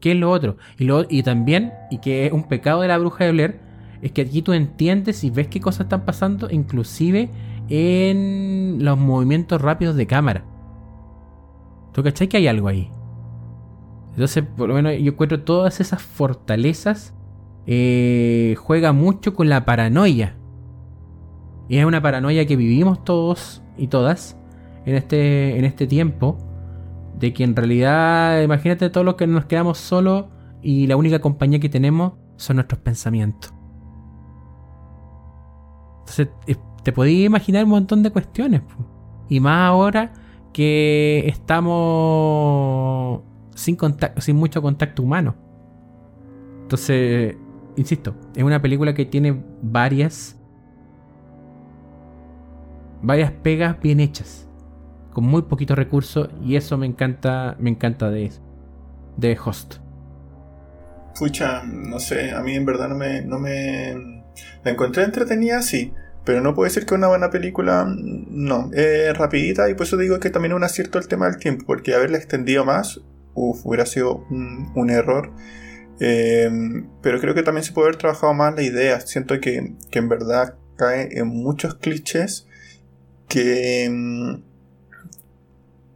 ¿Qué 0.00 0.12
es 0.12 0.16
lo 0.16 0.30
otro? 0.30 0.56
Y, 0.78 0.84
lo, 0.84 1.04
y 1.06 1.22
también, 1.22 1.74
y 1.90 1.98
que 1.98 2.24
es 2.24 2.32
un 2.32 2.44
pecado 2.44 2.80
de 2.80 2.88
la 2.88 2.96
bruja 2.96 3.26
de 3.26 3.32
Blair, 3.32 3.60
es 4.00 4.12
que 4.12 4.22
aquí 4.22 4.40
tú 4.40 4.54
entiendes 4.54 5.24
y 5.24 5.28
ves 5.28 5.48
qué 5.48 5.60
cosas 5.60 5.82
están 5.82 6.06
pasando, 6.06 6.48
inclusive 6.50 7.28
en 7.68 8.78
los 8.80 8.96
movimientos 8.96 9.60
rápidos 9.60 9.94
de 9.94 10.06
cámara. 10.06 10.46
¿Tú 11.92 12.02
cachai 12.02 12.28
que 12.28 12.38
hay 12.38 12.46
algo 12.46 12.68
ahí? 12.68 12.90
Entonces, 14.12 14.42
por 14.56 14.70
lo 14.70 14.74
menos 14.74 14.94
yo 14.98 15.12
encuentro 15.12 15.42
todas 15.42 15.80
esas 15.80 16.00
fortalezas. 16.00 17.14
Eh, 17.66 18.56
juega 18.58 18.94
mucho 18.94 19.34
con 19.34 19.50
la 19.50 19.66
paranoia. 19.66 20.37
Y 21.68 21.78
es 21.78 21.84
una 21.84 22.00
paranoia 22.00 22.46
que 22.46 22.56
vivimos 22.56 23.04
todos 23.04 23.62
y 23.76 23.88
todas 23.88 24.36
en 24.86 24.94
este, 24.94 25.58
en 25.58 25.64
este 25.64 25.86
tiempo. 25.86 26.38
De 27.18 27.32
que 27.32 27.44
en 27.44 27.56
realidad, 27.56 28.42
imagínate 28.42 28.90
todos 28.90 29.04
los 29.04 29.16
que 29.16 29.26
nos 29.26 29.46
quedamos 29.46 29.78
solos 29.78 30.26
y 30.62 30.86
la 30.86 30.96
única 30.96 31.18
compañía 31.20 31.58
que 31.58 31.68
tenemos 31.68 32.12
son 32.36 32.56
nuestros 32.56 32.80
pensamientos. 32.80 33.52
Entonces, 36.00 36.28
te 36.82 36.92
podías 36.92 37.26
imaginar 37.26 37.64
un 37.64 37.70
montón 37.70 38.02
de 38.02 38.10
cuestiones. 38.10 38.62
Y 39.28 39.40
más 39.40 39.68
ahora 39.68 40.12
que 40.52 41.24
estamos 41.26 43.20
sin, 43.54 43.76
contacto, 43.76 44.20
sin 44.20 44.36
mucho 44.36 44.62
contacto 44.62 45.02
humano. 45.02 45.34
Entonces, 46.62 47.36
insisto, 47.76 48.14
es 48.34 48.42
una 48.42 48.62
película 48.62 48.94
que 48.94 49.04
tiene 49.04 49.42
varias 49.62 50.37
varias 53.02 53.30
pegas 53.30 53.80
bien 53.80 54.00
hechas 54.00 54.48
con 55.12 55.24
muy 55.24 55.42
poquitos 55.42 55.76
recursos 55.76 56.28
y 56.44 56.56
eso 56.56 56.78
me 56.78 56.86
encanta 56.86 57.56
me 57.58 57.70
encanta 57.70 58.10
de 58.10 58.30
de 59.16 59.36
Host. 59.44 59.76
Pucha, 61.18 61.64
no 61.64 61.98
sé, 61.98 62.30
a 62.30 62.40
mí 62.40 62.54
en 62.54 62.64
verdad 62.64 62.88
no 62.88 62.94
me 62.94 63.22
no 63.22 63.38
me 63.38 64.22
la 64.64 64.70
encontré 64.70 65.04
entretenida, 65.04 65.62
sí. 65.62 65.92
Pero 66.24 66.42
no 66.42 66.54
puede 66.54 66.70
ser 66.70 66.84
que 66.84 66.94
una 66.94 67.08
buena 67.08 67.30
película, 67.30 67.86
no, 67.88 68.70
es 68.74 69.16
rapidita 69.16 69.70
y 69.70 69.74
por 69.74 69.86
eso 69.86 69.96
digo 69.96 70.20
que 70.20 70.28
también 70.28 70.52
es 70.52 70.56
un 70.56 70.64
acierto 70.64 70.98
el 70.98 71.08
tema 71.08 71.26
del 71.26 71.38
tiempo, 71.38 71.64
porque 71.66 71.94
haberla 71.94 72.18
extendido 72.18 72.66
más, 72.66 73.00
uf, 73.34 73.64
hubiera 73.64 73.86
sido 73.86 74.26
un, 74.28 74.90
error. 74.90 75.32
Eh, 76.00 76.50
pero 77.02 77.18
creo 77.18 77.34
que 77.34 77.42
también 77.42 77.64
se 77.64 77.72
puede 77.72 77.88
haber 77.88 77.96
trabajado 77.96 78.34
más 78.34 78.54
la 78.54 78.62
idea. 78.62 79.00
Siento 79.00 79.40
que, 79.40 79.74
que 79.90 79.98
en 79.98 80.08
verdad 80.10 80.56
cae 80.76 81.08
en 81.18 81.28
muchos 81.28 81.76
clichés 81.76 82.47
que, 83.28 84.38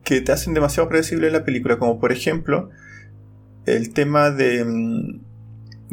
que 0.04 0.20
te 0.20 0.32
hacen 0.32 0.54
demasiado 0.54 0.88
predecible 0.88 1.30
la 1.30 1.44
película, 1.44 1.78
como 1.78 1.98
por 1.98 2.12
ejemplo 2.12 2.70
el 3.66 3.92
tema 3.92 4.30
de 4.30 5.20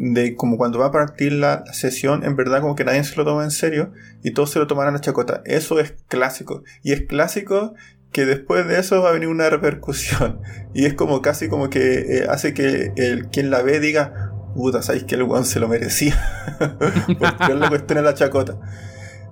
de 0.02 0.34
como 0.34 0.56
cuando 0.56 0.78
va 0.78 0.86
a 0.86 0.92
partir 0.92 1.32
la, 1.32 1.62
sesión, 1.72 2.24
en 2.24 2.34
verdad 2.34 2.62
como 2.62 2.74
que 2.74 2.84
nadie 2.84 3.04
se 3.04 3.16
lo 3.16 3.24
toma 3.24 3.44
en 3.44 3.50
serio 3.50 3.92
y 4.22 4.30
todos 4.30 4.50
se 4.50 4.58
lo 4.58 4.66
toman 4.66 4.88
a 4.88 4.92
la 4.92 5.00
chacota. 5.00 5.42
Eso 5.44 5.78
es 5.78 5.94
clásico. 6.08 6.62
Y 6.82 6.92
es 6.92 7.02
clásico 7.02 7.74
que 8.10 8.24
después 8.24 8.66
de 8.66 8.80
eso 8.80 9.02
va 9.02 9.10
a 9.10 9.12
venir 9.12 9.28
una 9.28 9.50
repercusión. 9.50 10.40
Y 10.74 10.86
es 10.86 10.94
como 10.94 11.20
casi 11.20 11.48
como 11.48 11.68
que 11.68 11.98
eh, 11.98 12.26
hace 12.30 12.54
que 12.54 12.92
el, 12.96 13.26
quien 13.28 13.50
la 13.50 13.60
ve 13.60 13.80
diga, 13.80 14.32
puta, 14.54 14.82
¿sabéis 14.82 15.04
que 15.04 15.16
el 15.16 15.24
weón 15.24 15.44
se 15.44 15.60
lo 15.60 15.68
merecía? 15.68 16.16
Porque 16.58 17.54
la 17.54 17.68
cuestión 17.68 17.96
de 17.96 18.02
la 18.02 18.14
chacota. 18.14 18.56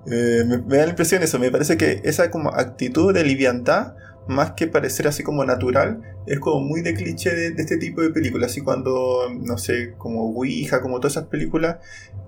Eh, 0.05 0.43
me, 0.45 0.57
da 0.57 0.85
la 0.85 0.89
impresión 0.89 1.21
eso, 1.23 1.39
me 1.39 1.51
parece 1.51 1.77
que 1.77 2.01
esa 2.03 2.31
como 2.31 2.49
actitud 2.49 3.13
de 3.13 3.23
liviandad 3.23 3.93
más 4.29 4.51
que 4.51 4.67
parecer 4.67 5.07
así 5.07 5.23
como 5.23 5.43
natural, 5.43 6.01
es 6.27 6.39
como 6.39 6.61
muy 6.61 6.81
de 6.81 6.93
cliché 6.93 7.33
de, 7.33 7.61
este 7.61 7.77
tipo 7.77 8.01
de 8.01 8.11
películas. 8.11 8.51
Así 8.51 8.61
cuando, 8.61 9.27
no 9.41 9.57
sé, 9.57 9.95
como 9.97 10.31
Ouija, 10.31 10.81
como 10.81 10.99
todas 10.99 11.13
esas 11.13 11.25
películas 11.25 11.77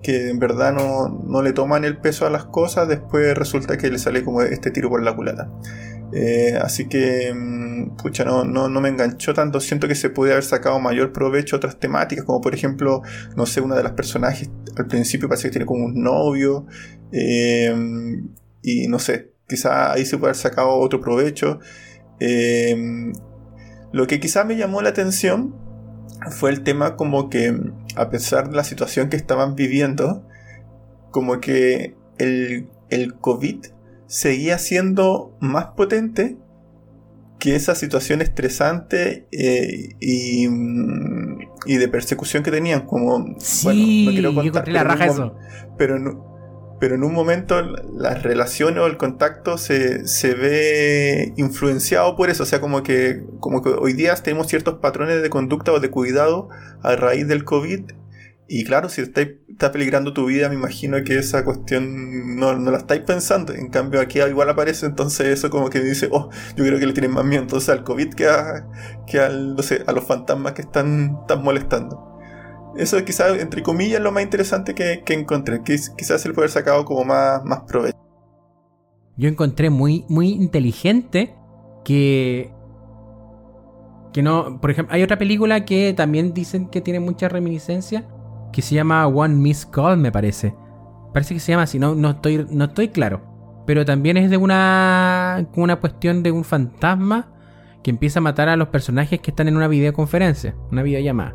que 0.02 0.30
en 0.30 0.40
verdad 0.40 0.72
no, 0.72 1.42
le 1.42 1.52
toman 1.52 1.84
el 1.84 1.96
peso 1.96 2.26
a 2.26 2.30
las 2.30 2.44
cosas, 2.44 2.88
después 2.88 3.38
resulta 3.38 3.78
que 3.78 3.88
le 3.88 3.98
sale 3.98 4.24
como 4.24 4.42
este 4.42 4.72
tiro 4.72 4.90
por 4.90 5.02
la 5.02 5.14
culata. 5.14 5.48
Eh, 6.12 6.58
así 6.60 6.88
que, 6.88 7.32
mm, 7.32 7.96
pucha, 7.96 8.24
no, 8.24 8.44
no, 8.44 8.80
me 8.80 8.88
enganchó 8.88 9.32
tanto. 9.32 9.60
Siento 9.60 9.86
que 9.86 9.94
se 9.94 10.10
puede 10.10 10.32
haber 10.32 10.44
sacado 10.44 10.78
mayor 10.80 11.12
provecho 11.12 11.56
otras 11.56 11.78
temáticas, 11.78 12.24
como 12.24 12.40
por 12.40 12.52
ejemplo, 12.54 13.02
no 13.36 13.46
sé, 13.46 13.60
una 13.60 13.76
de 13.76 13.84
las 13.84 13.92
personajes 13.92 14.50
al 14.76 14.86
principio 14.86 15.28
parece 15.28 15.48
que 15.48 15.52
tiene 15.52 15.66
como 15.66 15.84
un 15.84 16.02
novio. 16.02 16.66
Eh, 17.12 17.74
y 18.62 18.88
no 18.88 18.98
sé, 18.98 19.32
quizá 19.48 19.92
ahí 19.92 20.04
se 20.04 20.18
puede 20.18 20.30
haber 20.30 20.36
sacado 20.36 20.70
otro 20.70 21.00
provecho. 21.00 21.60
Eh, 22.20 23.12
lo 23.92 24.06
que 24.06 24.20
quizá 24.20 24.44
me 24.44 24.56
llamó 24.56 24.80
la 24.82 24.90
atención 24.90 25.54
fue 26.30 26.50
el 26.50 26.62
tema 26.62 26.96
como 26.96 27.28
que 27.28 27.54
a 27.96 28.10
pesar 28.10 28.48
de 28.50 28.56
la 28.56 28.64
situación 28.64 29.08
que 29.08 29.16
estaban 29.16 29.54
viviendo, 29.54 30.26
como 31.10 31.40
que 31.40 31.94
el, 32.18 32.68
el 32.90 33.14
COVID 33.14 33.66
seguía 34.06 34.58
siendo 34.58 35.36
más 35.40 35.66
potente 35.76 36.36
que 37.38 37.56
esa 37.56 37.74
situación 37.74 38.22
estresante 38.22 39.26
eh, 39.32 39.96
y, 40.00 40.46
y, 41.66 41.76
de 41.76 41.88
persecución 41.88 42.44
que 42.44 42.52
tenían. 42.52 42.86
Como, 42.86 43.34
sí, 43.38 43.64
bueno, 43.64 44.30
no 44.30 44.40
quiero 44.40 44.52
contar, 44.52 44.68
la 44.68 44.84
raja 44.84 45.06
eso. 45.06 45.34
Pero 45.76 45.98
no, 45.98 46.31
pero 46.82 46.96
en 46.96 47.04
un 47.04 47.14
momento 47.14 47.62
las 47.62 48.24
relaciones 48.24 48.82
o 48.82 48.88
el 48.88 48.96
contacto 48.96 49.56
se, 49.56 50.02
ve 50.34 51.32
influenciado 51.36 52.16
por 52.16 52.28
eso, 52.28 52.42
o 52.42 52.46
sea, 52.46 52.60
como 52.60 52.82
que, 52.82 53.22
como 53.38 53.62
que 53.62 53.68
hoy 53.68 53.92
día 53.92 54.12
tenemos 54.16 54.48
ciertos 54.48 54.80
patrones 54.80 55.22
de 55.22 55.30
conducta 55.30 55.70
o 55.70 55.78
de 55.78 55.90
cuidado 55.90 56.48
a 56.82 56.96
raíz 56.96 57.28
del 57.28 57.44
COVID, 57.44 57.82
y 58.48 58.64
claro, 58.64 58.88
si 58.88 59.00
está, 59.00 59.20
está 59.20 59.70
peligrando 59.70 60.12
tu 60.12 60.26
vida, 60.26 60.48
me 60.48 60.56
imagino 60.56 61.04
que 61.04 61.20
esa 61.20 61.44
cuestión 61.44 62.34
no, 62.34 62.52
la 62.58 62.78
estáis 62.78 63.02
pensando, 63.02 63.52
en 63.52 63.70
cambio 63.70 64.00
aquí 64.00 64.20
igual 64.20 64.50
aparece, 64.50 64.86
entonces 64.86 65.28
eso 65.28 65.50
como 65.50 65.70
que 65.70 65.78
dice, 65.78 66.08
oh, 66.10 66.30
yo 66.56 66.64
creo 66.64 66.80
que 66.80 66.86
le 66.86 66.94
tienen 66.94 67.12
más 67.12 67.24
miedo 67.24 67.42
entonces 67.42 67.68
al 67.68 67.84
COVID 67.84 68.12
que 68.14 68.26
a, 68.26 68.66
que 69.06 69.20
al, 69.20 69.54
no 69.54 69.62
sé, 69.62 69.84
a 69.86 69.92
los 69.92 70.02
fantasmas 70.02 70.54
que 70.54 70.62
están, 70.62 71.18
están 71.20 71.44
molestando. 71.44 72.11
Eso 72.76 73.04
quizás, 73.04 73.38
entre 73.38 73.62
comillas, 73.62 73.98
es 73.98 74.00
lo 74.00 74.12
más 74.12 74.22
interesante 74.22 74.74
que, 74.74 75.02
encontré. 75.08 75.62
Quizás 75.62 76.20
se 76.20 76.28
le 76.28 76.34
puede 76.34 76.46
haber 76.46 76.50
sacado 76.50 76.84
como 76.84 77.04
más, 77.04 77.44
más 77.44 77.60
provecho. 77.60 77.98
Yo 79.16 79.28
encontré 79.28 79.70
muy, 79.70 80.04
muy 80.08 80.30
inteligente 80.30 81.34
que... 81.84 82.52
Que 84.12 84.22
no... 84.22 84.60
Por 84.60 84.70
ejemplo, 84.70 84.94
hay 84.94 85.02
otra 85.02 85.18
película 85.18 85.64
que 85.64 85.92
también 85.94 86.34
dicen 86.34 86.68
que 86.68 86.80
tiene 86.80 87.00
mucha 87.00 87.28
reminiscencia. 87.28 88.08
Que 88.52 88.62
se 88.62 88.74
llama 88.74 89.06
One 89.06 89.34
Miss 89.34 89.66
Call, 89.66 89.98
me 89.98 90.12
parece. 90.12 90.54
Parece 91.12 91.34
que 91.34 91.40
se 91.40 91.52
llama 91.52 91.64
así, 91.64 91.78
no, 91.78 91.94
no, 91.94 92.10
estoy, 92.10 92.46
no 92.50 92.64
estoy 92.64 92.88
claro. 92.88 93.62
Pero 93.66 93.84
también 93.84 94.16
es 94.16 94.30
de 94.30 94.38
una, 94.38 95.46
una 95.56 95.76
cuestión 95.76 96.22
de 96.22 96.32
un 96.32 96.44
fantasma 96.44 97.28
que 97.82 97.90
empieza 97.90 98.18
a 98.18 98.22
matar 98.22 98.48
a 98.48 98.56
los 98.56 98.68
personajes 98.68 99.20
que 99.20 99.30
están 99.30 99.48
en 99.48 99.56
una 99.56 99.68
videoconferencia, 99.68 100.54
una 100.70 100.82
videollamada. 100.82 101.34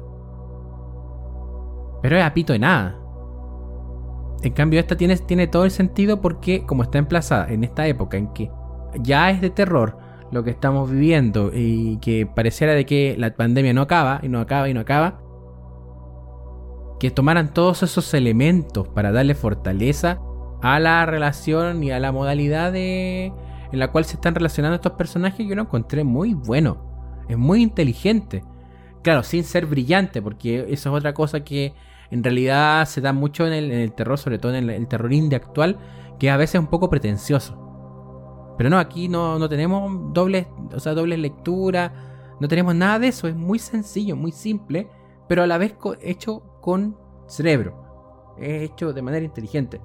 Pero 2.08 2.20
es 2.20 2.24
a 2.24 2.34
pito 2.34 2.54
de 2.54 2.60
nada. 2.60 2.96
En 4.42 4.54
cambio, 4.54 4.80
esta 4.80 4.96
tiene, 4.96 5.18
tiene 5.18 5.48
todo 5.48 5.66
el 5.66 5.72
sentido 5.72 6.22
porque, 6.22 6.66
como 6.66 6.84
está 6.84 7.00
emplazada 7.00 7.52
en 7.52 7.66
esta 7.66 7.86
época 7.86 8.16
en 8.16 8.32
que 8.32 8.50
ya 9.02 9.30
es 9.30 9.42
de 9.42 9.50
terror 9.50 9.98
lo 10.32 10.42
que 10.46 10.52
estamos 10.52 10.90
viviendo 10.90 11.52
y 11.54 11.98
que 11.98 12.26
pareciera 12.26 12.72
de 12.76 12.86
que 12.86 13.18
la 13.18 13.36
pandemia 13.36 13.74
no 13.74 13.82
acaba 13.82 14.22
y 14.24 14.30
no 14.30 14.40
acaba 14.40 14.70
y 14.70 14.74
no 14.74 14.80
acaba, 14.80 15.20
que 16.98 17.12
tomaran 17.12 17.54
todos 17.54 17.84
esos 17.84 18.14
elementos 18.14 18.88
para 18.88 19.12
darle 19.12 19.36
fortaleza 19.36 20.22
a 20.62 20.80
la 20.80 21.06
relación 21.06 21.84
y 21.84 21.92
a 21.92 22.00
la 22.00 22.14
modalidad 22.14 22.74
en 22.74 23.34
la 23.74 23.92
cual 23.92 24.06
se 24.06 24.14
están 24.14 24.34
relacionando 24.34 24.76
estos 24.76 24.94
personajes, 24.94 25.46
yo 25.46 25.56
lo 25.56 25.64
encontré 25.64 26.06
muy 26.06 26.36
bueno. 26.36 27.26
Es 27.28 27.38
muy 27.38 27.62
inteligente. 27.62 28.46
Claro, 29.04 29.24
sin 29.24 29.44
ser 29.44 29.66
brillante, 29.66 30.22
porque 30.22 30.68
eso 30.70 30.90
es 30.90 30.96
otra 30.96 31.14
cosa 31.14 31.42
que 31.42 31.74
en 32.12 32.24
realidad 32.24 32.86
se 32.86 33.02
da 33.02 33.14
mucho 33.14 33.46
en 33.46 33.54
el, 33.54 33.94
terror, 33.94 34.18
sobre 34.18 34.40
todo 34.40 34.54
en 34.56 34.70
el, 34.70 34.88
terror 34.88 35.12
indie 35.12 35.36
actual, 35.36 35.78
que 36.20 36.30
a 36.30 36.38
veces 36.38 36.56
es 36.56 36.62
un 36.62 36.68
poco 36.68 36.90
pretencioso. 36.90 38.56
Pero 38.58 38.70
no, 38.70 38.80
aquí 38.80 39.08
no, 39.08 39.48
tenemos 39.50 40.14
doble, 40.14 40.48
o 40.74 40.80
sea, 40.80 40.94
doble 40.94 41.18
lectura, 41.18 42.36
no 42.40 42.48
tenemos 42.48 42.76
nada 42.76 43.00
de 43.00 43.10
eso, 43.10 43.28
es 43.28 43.36
muy 43.36 43.60
sencillo, 43.60 44.16
muy 44.16 44.32
simple, 44.32 44.90
pero 45.28 45.44
a 45.44 45.48
la 45.48 45.58
vez 45.58 45.76
hecho 46.02 46.44
con 46.62 46.98
cerebro, 47.28 48.36
es 48.38 48.64
hecho 48.72 48.94
de 48.94 49.02
manera 49.02 49.26
inteligente. 49.26 49.82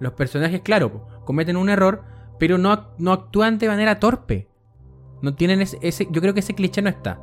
Los 0.00 0.12
personajes, 0.12 0.60
claro, 0.62 1.06
cometen 1.24 1.56
un 1.56 1.68
error, 1.68 2.04
pero 2.38 2.58
no, 2.58 2.88
no 2.98 3.12
actúan 3.12 3.58
de 3.58 3.68
manera 3.68 4.00
torpe. 4.00 4.48
No 5.22 5.34
tienen 5.34 5.60
ese, 5.60 6.08
yo 6.10 6.20
creo 6.20 6.34
que 6.34 6.40
ese 6.40 6.54
cliché 6.54 6.82
no 6.82 6.90
está. 6.90 7.20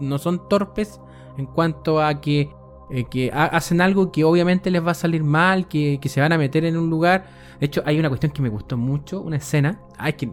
No 0.00 0.18
son 0.18 0.48
torpes 0.48 1.00
en 1.36 1.46
cuanto 1.46 2.00
a 2.00 2.20
que 2.20 2.50
eh, 2.90 3.04
que 3.04 3.30
hacen 3.32 3.82
algo 3.82 4.10
que 4.10 4.24
obviamente 4.24 4.70
les 4.70 4.84
va 4.84 4.92
a 4.92 4.94
salir 4.94 5.22
mal, 5.22 5.68
que, 5.68 6.00
se 6.04 6.20
van 6.20 6.32
a 6.32 6.38
meter 6.38 6.64
en 6.64 6.76
un 6.76 6.88
lugar. 6.88 7.26
De 7.60 7.66
hecho, 7.66 7.82
hay 7.84 7.98
una 7.98 8.08
cuestión 8.08 8.32
que 8.32 8.40
me 8.40 8.48
gustó 8.48 8.78
mucho, 8.78 9.20
una 9.20 9.36
escena. 9.36 9.82
Ay, 9.98 10.14
que 10.14 10.30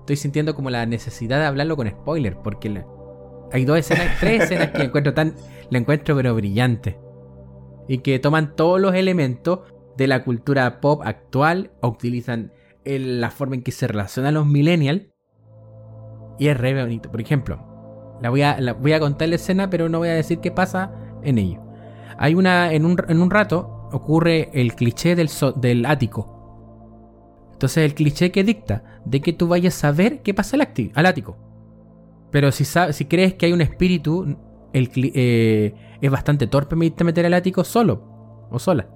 estoy 0.00 0.16
sintiendo 0.16 0.54
como 0.54 0.70
la 0.70 0.84
necesidad 0.86 1.38
de 1.38 1.46
hablarlo 1.46 1.76
con 1.76 1.88
spoiler, 1.88 2.38
porque 2.38 2.84
hay 3.52 3.64
dos 3.64 3.78
escenas, 3.78 4.08
tres 4.20 4.44
escenas 4.44 4.70
que 4.70 4.82
encuentro 4.82 5.14
tan, 5.14 5.34
la 5.70 5.78
encuentro 5.78 6.16
pero 6.16 6.34
brillante. 6.34 6.98
Y 7.86 7.98
que 7.98 8.18
toman 8.18 8.56
todos 8.56 8.80
los 8.80 8.94
elementos 8.94 9.60
de 9.96 10.08
la 10.08 10.24
cultura 10.24 10.80
pop 10.80 11.02
actual, 11.04 11.70
utilizan 11.82 12.52
la 12.84 13.30
forma 13.30 13.54
en 13.54 13.62
que 13.62 13.72
se 13.72 13.86
relacionan 13.86 14.34
los 14.34 14.46
millennials. 14.46 15.02
Y 16.38 16.48
es 16.48 16.56
re 16.56 16.80
bonito. 16.80 17.10
Por 17.10 17.20
ejemplo, 17.20 18.18
la 18.20 18.30
voy, 18.30 18.42
a, 18.42 18.58
voy 18.80 18.92
a 18.92 19.00
contar 19.00 19.28
la 19.28 19.36
escena, 19.36 19.70
pero 19.70 19.88
no 19.88 19.98
voy 19.98 20.08
a 20.08 20.14
decir 20.14 20.40
qué 20.40 20.50
pasa 20.50 20.92
en 21.22 21.38
ello. 21.38 21.60
Hay 22.18 22.34
una. 22.34 22.72
En 22.72 22.84
un, 22.84 22.96
en 23.08 23.20
un 23.20 23.30
rato 23.30 23.88
ocurre 23.92 24.50
el 24.52 24.74
cliché 24.74 25.16
del, 25.16 25.30
del 25.56 25.86
ático. 25.86 26.36
Entonces 27.52 27.84
el 27.84 27.94
cliché 27.94 28.30
que 28.30 28.44
dicta 28.44 29.00
de 29.04 29.20
que 29.20 29.32
tú 29.32 29.48
vayas 29.48 29.84
a 29.84 29.92
ver 29.92 30.22
qué 30.22 30.32
pasa 30.32 30.56
al, 30.56 31.06
ático. 31.06 31.36
Pero 32.30 32.52
si, 32.52 32.64
si 32.64 33.04
crees 33.04 33.34
que 33.34 33.46
hay 33.46 33.52
un 33.52 33.60
espíritu, 33.60 34.36
el, 34.72 34.90
eh, 34.94 35.74
es 36.00 36.10
bastante 36.10 36.46
torpe 36.46 36.76
meter 36.76 37.26
al 37.26 37.34
ático 37.34 37.64
solo 37.64 38.46
o 38.50 38.58
sola. 38.58 38.88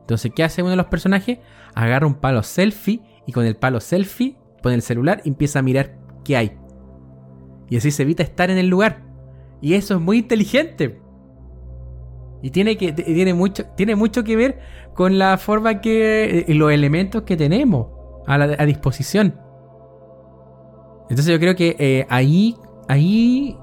Entonces, 0.00 0.32
¿qué 0.34 0.42
hace 0.42 0.62
uno 0.62 0.70
de 0.70 0.76
los 0.76 0.86
personajes? 0.86 1.38
Agarra 1.74 2.06
un 2.06 2.16
palo 2.16 2.42
selfie 2.42 3.00
y 3.26 3.32
con 3.32 3.46
el 3.46 3.56
palo 3.56 3.80
selfie 3.80 4.36
pone 4.62 4.74
el 4.74 4.82
celular 4.82 5.22
y 5.24 5.28
empieza 5.28 5.60
a 5.60 5.62
mirar 5.62 5.96
qué 6.24 6.36
hay. 6.36 6.58
Y 7.68 7.76
así 7.76 7.90
se 7.90 8.02
evita 8.02 8.22
estar 8.22 8.50
en 8.50 8.58
el 8.58 8.68
lugar. 8.68 9.04
Y 9.62 9.74
eso 9.74 9.94
es 9.94 10.00
muy 10.00 10.18
inteligente. 10.18 11.00
Y 12.42 12.50
tiene, 12.50 12.76
que, 12.76 12.92
tiene, 12.92 13.34
mucho, 13.34 13.66
tiene 13.76 13.96
mucho 13.96 14.24
que 14.24 14.36
ver 14.36 14.58
con 14.94 15.18
la 15.18 15.36
forma 15.38 15.80
que. 15.80 16.44
y 16.48 16.54
los 16.54 16.72
elementos 16.72 17.22
que 17.22 17.36
tenemos 17.36 17.88
a, 18.26 18.34
a 18.34 18.66
disposición. 18.66 19.34
Entonces 21.10 21.26
yo 21.26 21.40
creo 21.40 21.56
que 21.56 21.76
eh, 21.78 22.06
ahí. 22.08 22.56
Ahí. 22.88 23.56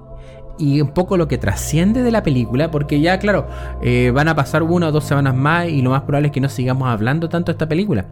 Y 0.60 0.82
un 0.82 0.90
poco 0.90 1.18
lo 1.18 1.28
que 1.28 1.38
trasciende 1.38 2.02
de 2.02 2.10
la 2.10 2.24
película, 2.24 2.72
porque 2.72 3.00
ya, 3.00 3.20
claro, 3.20 3.48
eh, 3.84 4.12
van 4.12 4.28
a 4.28 4.36
pasar 4.36 4.64
una 4.64 4.88
o 4.88 4.92
dos 4.92 5.04
semanas 5.04 5.36
más 5.36 5.68
y 5.68 5.84
lo 5.84 5.92
más 5.92 6.02
probable 6.02 6.30
es 6.30 6.34
que 6.34 6.42
no 6.42 6.50
sigamos 6.50 6.88
hablando 6.88 7.30
tanto 7.30 7.52
de 7.52 7.54
esta 7.54 7.70
película. 7.70 8.08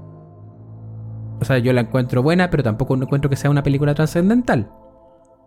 O 1.41 1.45
sea, 1.45 1.57
yo 1.57 1.73
la 1.73 1.81
encuentro 1.81 2.21
buena, 2.21 2.51
pero 2.51 2.61
tampoco 2.61 2.95
encuentro 2.95 3.31
que 3.31 3.35
sea 3.35 3.49
una 3.49 3.63
película 3.63 3.95
trascendental. 3.95 4.71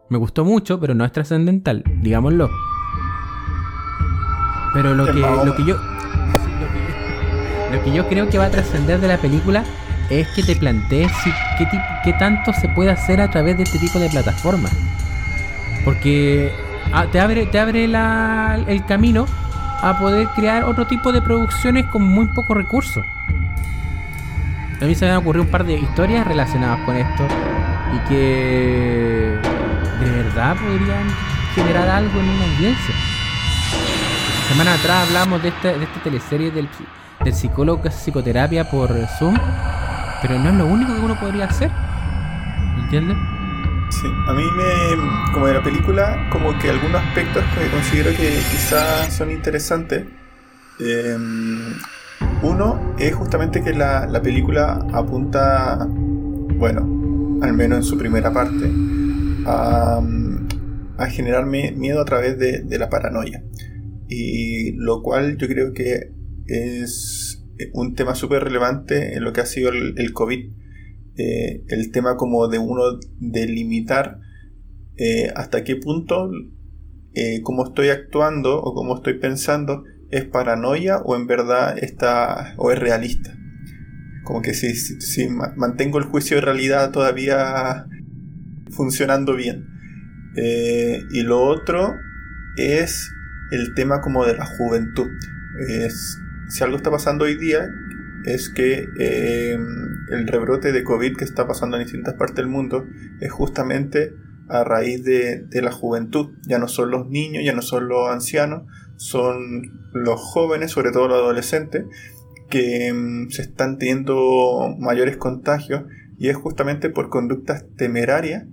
Me 0.08 0.18
gustó 0.18 0.44
mucho, 0.44 0.80
pero 0.80 0.94
no 0.94 1.04
es 1.04 1.12
trascendental, 1.12 1.84
digámoslo. 2.02 2.48
Pero 4.72 4.94
lo 4.94 5.06
que, 5.06 5.20
lo 5.20 5.54
que 5.56 5.64
yo. 5.64 5.76
Lo 7.72 7.82
que 7.84 7.92
yo 7.92 8.08
creo 8.08 8.28
que 8.28 8.38
va 8.38 8.46
a 8.46 8.50
trascender 8.50 9.00
de 9.00 9.08
la 9.08 9.18
película 9.18 9.62
es 10.10 10.26
que 10.28 10.42
te 10.42 10.56
plantees 10.56 11.12
qué, 11.58 11.68
qué 12.02 12.12
tanto 12.14 12.52
se 12.54 12.68
puede 12.68 12.90
hacer 12.90 13.20
a 13.20 13.30
través 13.30 13.58
de 13.58 13.64
este 13.64 13.78
tipo 13.78 13.98
de 13.98 14.08
plataformas. 14.08 14.72
Porque 15.84 16.52
ah, 16.92 17.06
te 17.10 17.20
abre, 17.20 17.46
te 17.46 17.58
abre 17.58 17.84
el 17.84 18.84
camino 18.86 19.26
a 19.82 19.98
poder 19.98 20.28
crear 20.34 20.64
otro 20.64 20.86
tipo 20.86 21.12
de 21.12 21.22
producciones 21.22 21.86
con 21.86 22.02
muy 22.02 22.26
pocos 22.26 22.56
recursos. 22.56 23.04
A 24.80 24.84
mí 24.84 24.94
se 24.94 25.06
me 25.06 25.12
han 25.12 25.18
ocurrido 25.18 25.44
un 25.44 25.50
par 25.50 25.64
de 25.64 25.74
historias 25.74 26.26
relacionadas 26.26 26.80
con 26.86 26.96
esto 26.96 27.26
y 27.94 28.08
que 28.08 29.38
de 30.00 30.10
verdad 30.10 30.56
podrían 30.56 31.08
generar 31.54 31.88
algo 31.88 32.20
en 32.20 32.28
una 32.28 32.44
audiencia 32.44 32.94
semana 34.48 34.74
atrás 34.74 35.06
hablamos 35.06 35.42
de 35.42 35.50
esta, 35.50 35.68
de 35.76 35.84
esta 35.84 36.02
teleserie 36.02 36.50
del, 36.50 36.68
del 37.22 37.34
psicólogo 37.34 37.82
que 37.82 37.88
hace 37.88 37.98
psicoterapia 37.98 38.70
por 38.70 38.88
Zoom, 39.18 39.36
pero 40.22 40.38
no 40.38 40.48
es 40.48 40.54
lo 40.54 40.66
único 40.66 40.94
que 40.94 41.00
uno 41.00 41.20
podría 41.20 41.44
hacer. 41.44 41.70
¿Entiendes? 42.78 43.16
Sí, 43.90 44.06
a 44.26 44.32
mí 44.32 44.42
me, 44.56 45.32
como 45.32 45.46
de 45.46 45.54
la 45.54 45.62
película, 45.62 46.28
como 46.32 46.58
que 46.58 46.70
algunos 46.70 47.02
aspectos 47.02 47.44
que 47.54 47.70
considero 47.70 48.10
que 48.10 48.40
quizás 48.50 49.12
son 49.12 49.30
interesantes. 49.30 50.06
Em, 50.80 51.74
uno 52.42 52.94
es 52.98 53.14
justamente 53.14 53.62
que 53.62 53.74
la, 53.74 54.06
la 54.06 54.22
película 54.22 54.78
apunta, 54.94 55.86
bueno, 55.88 56.80
al 57.42 57.52
menos 57.52 57.78
en 57.78 57.84
su 57.84 57.98
primera 57.98 58.32
parte, 58.32 58.72
a, 59.46 60.00
a 60.98 61.06
generar 61.06 61.44
miedo 61.44 62.00
a 62.00 62.04
través 62.06 62.38
de, 62.38 62.62
de 62.62 62.78
la 62.78 62.88
paranoia 62.88 63.42
y 64.08 64.72
lo 64.72 65.02
cual 65.02 65.36
yo 65.36 65.48
creo 65.48 65.72
que 65.72 66.12
es 66.46 67.44
un 67.72 67.94
tema 67.94 68.14
súper 68.14 68.44
relevante 68.44 69.14
en 69.14 69.24
lo 69.24 69.32
que 69.32 69.40
ha 69.40 69.46
sido 69.46 69.70
el, 69.70 70.12
COVID. 70.12 70.52
Eh, 71.16 71.64
el 71.68 71.90
tema 71.90 72.16
como 72.16 72.48
de 72.48 72.58
uno 72.58 72.98
delimitar 73.18 74.20
eh, 74.96 75.32
hasta 75.34 75.64
qué 75.64 75.74
punto 75.76 76.30
eh, 77.14 77.40
cómo 77.42 77.66
estoy 77.66 77.88
actuando 77.88 78.60
o 78.62 78.72
cómo 78.74 78.96
estoy 78.96 79.14
pensando 79.14 79.82
es 80.10 80.24
paranoia 80.24 80.98
o 80.98 81.16
en 81.16 81.26
verdad 81.26 81.76
está 81.78 82.54
o 82.56 82.70
es 82.70 82.78
realista. 82.78 83.36
Como 84.24 84.42
que 84.42 84.54
si, 84.54 84.74
si 84.74 85.28
mantengo 85.28 85.98
el 85.98 86.04
juicio 86.04 86.36
de 86.36 86.42
realidad 86.42 86.92
todavía 86.92 87.86
funcionando 88.70 89.34
bien. 89.34 89.66
y 90.36 91.22
lo 91.22 91.42
otro 91.42 91.94
es 92.56 93.10
el 93.50 93.74
tema 93.74 94.00
como 94.00 94.24
de 94.24 94.36
la 94.36 94.46
juventud. 94.46 95.08
Es, 95.68 96.18
si 96.48 96.64
algo 96.64 96.76
está 96.76 96.90
pasando 96.90 97.24
hoy 97.24 97.36
día 97.36 97.68
es 98.24 98.48
que 98.50 98.88
em, 98.98 100.06
el 100.10 100.26
rebrote 100.26 100.72
de 100.72 100.84
COVID 100.84 101.16
que 101.16 101.24
está 101.24 101.46
pasando 101.46 101.76
en 101.76 101.84
distintas 101.84 102.14
partes 102.14 102.36
del 102.36 102.48
mundo 102.48 102.86
es 103.20 103.32
justamente 103.32 104.12
a 104.48 104.64
raíz 104.64 105.04
de, 105.04 105.46
la 105.62 105.72
juventud. 105.72 106.30
Ya 106.46 106.58
no 106.58 106.68
son 106.68 106.90
los 106.90 107.08
niños, 107.08 107.44
ya 107.44 107.52
no 107.52 107.62
son 107.62 107.88
los 107.88 108.10
ancianos, 108.10 108.62
son 108.96 109.88
los 109.92 110.20
jóvenes, 110.20 110.70
sobre 110.70 110.90
todo 110.90 111.08
los 111.08 111.18
adolescentes, 111.18 111.84
que 112.48 112.88
em, 112.88 113.28
se 113.30 113.42
están 113.42 113.78
teniendo 113.78 114.74
mayores 114.78 115.16
contagios 115.16 115.84
y 116.18 116.28
es 116.28 116.36
justamente 116.36 116.90
por 116.90 117.10
conductas 117.10 117.64
temerarias 117.76 118.44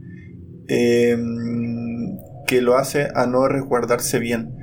em, 0.68 2.18
que 2.46 2.62
lo 2.62 2.78
hace 2.78 3.08
a 3.16 3.26
no 3.26 3.48
resguardarse 3.48 4.20
bien. 4.20 4.55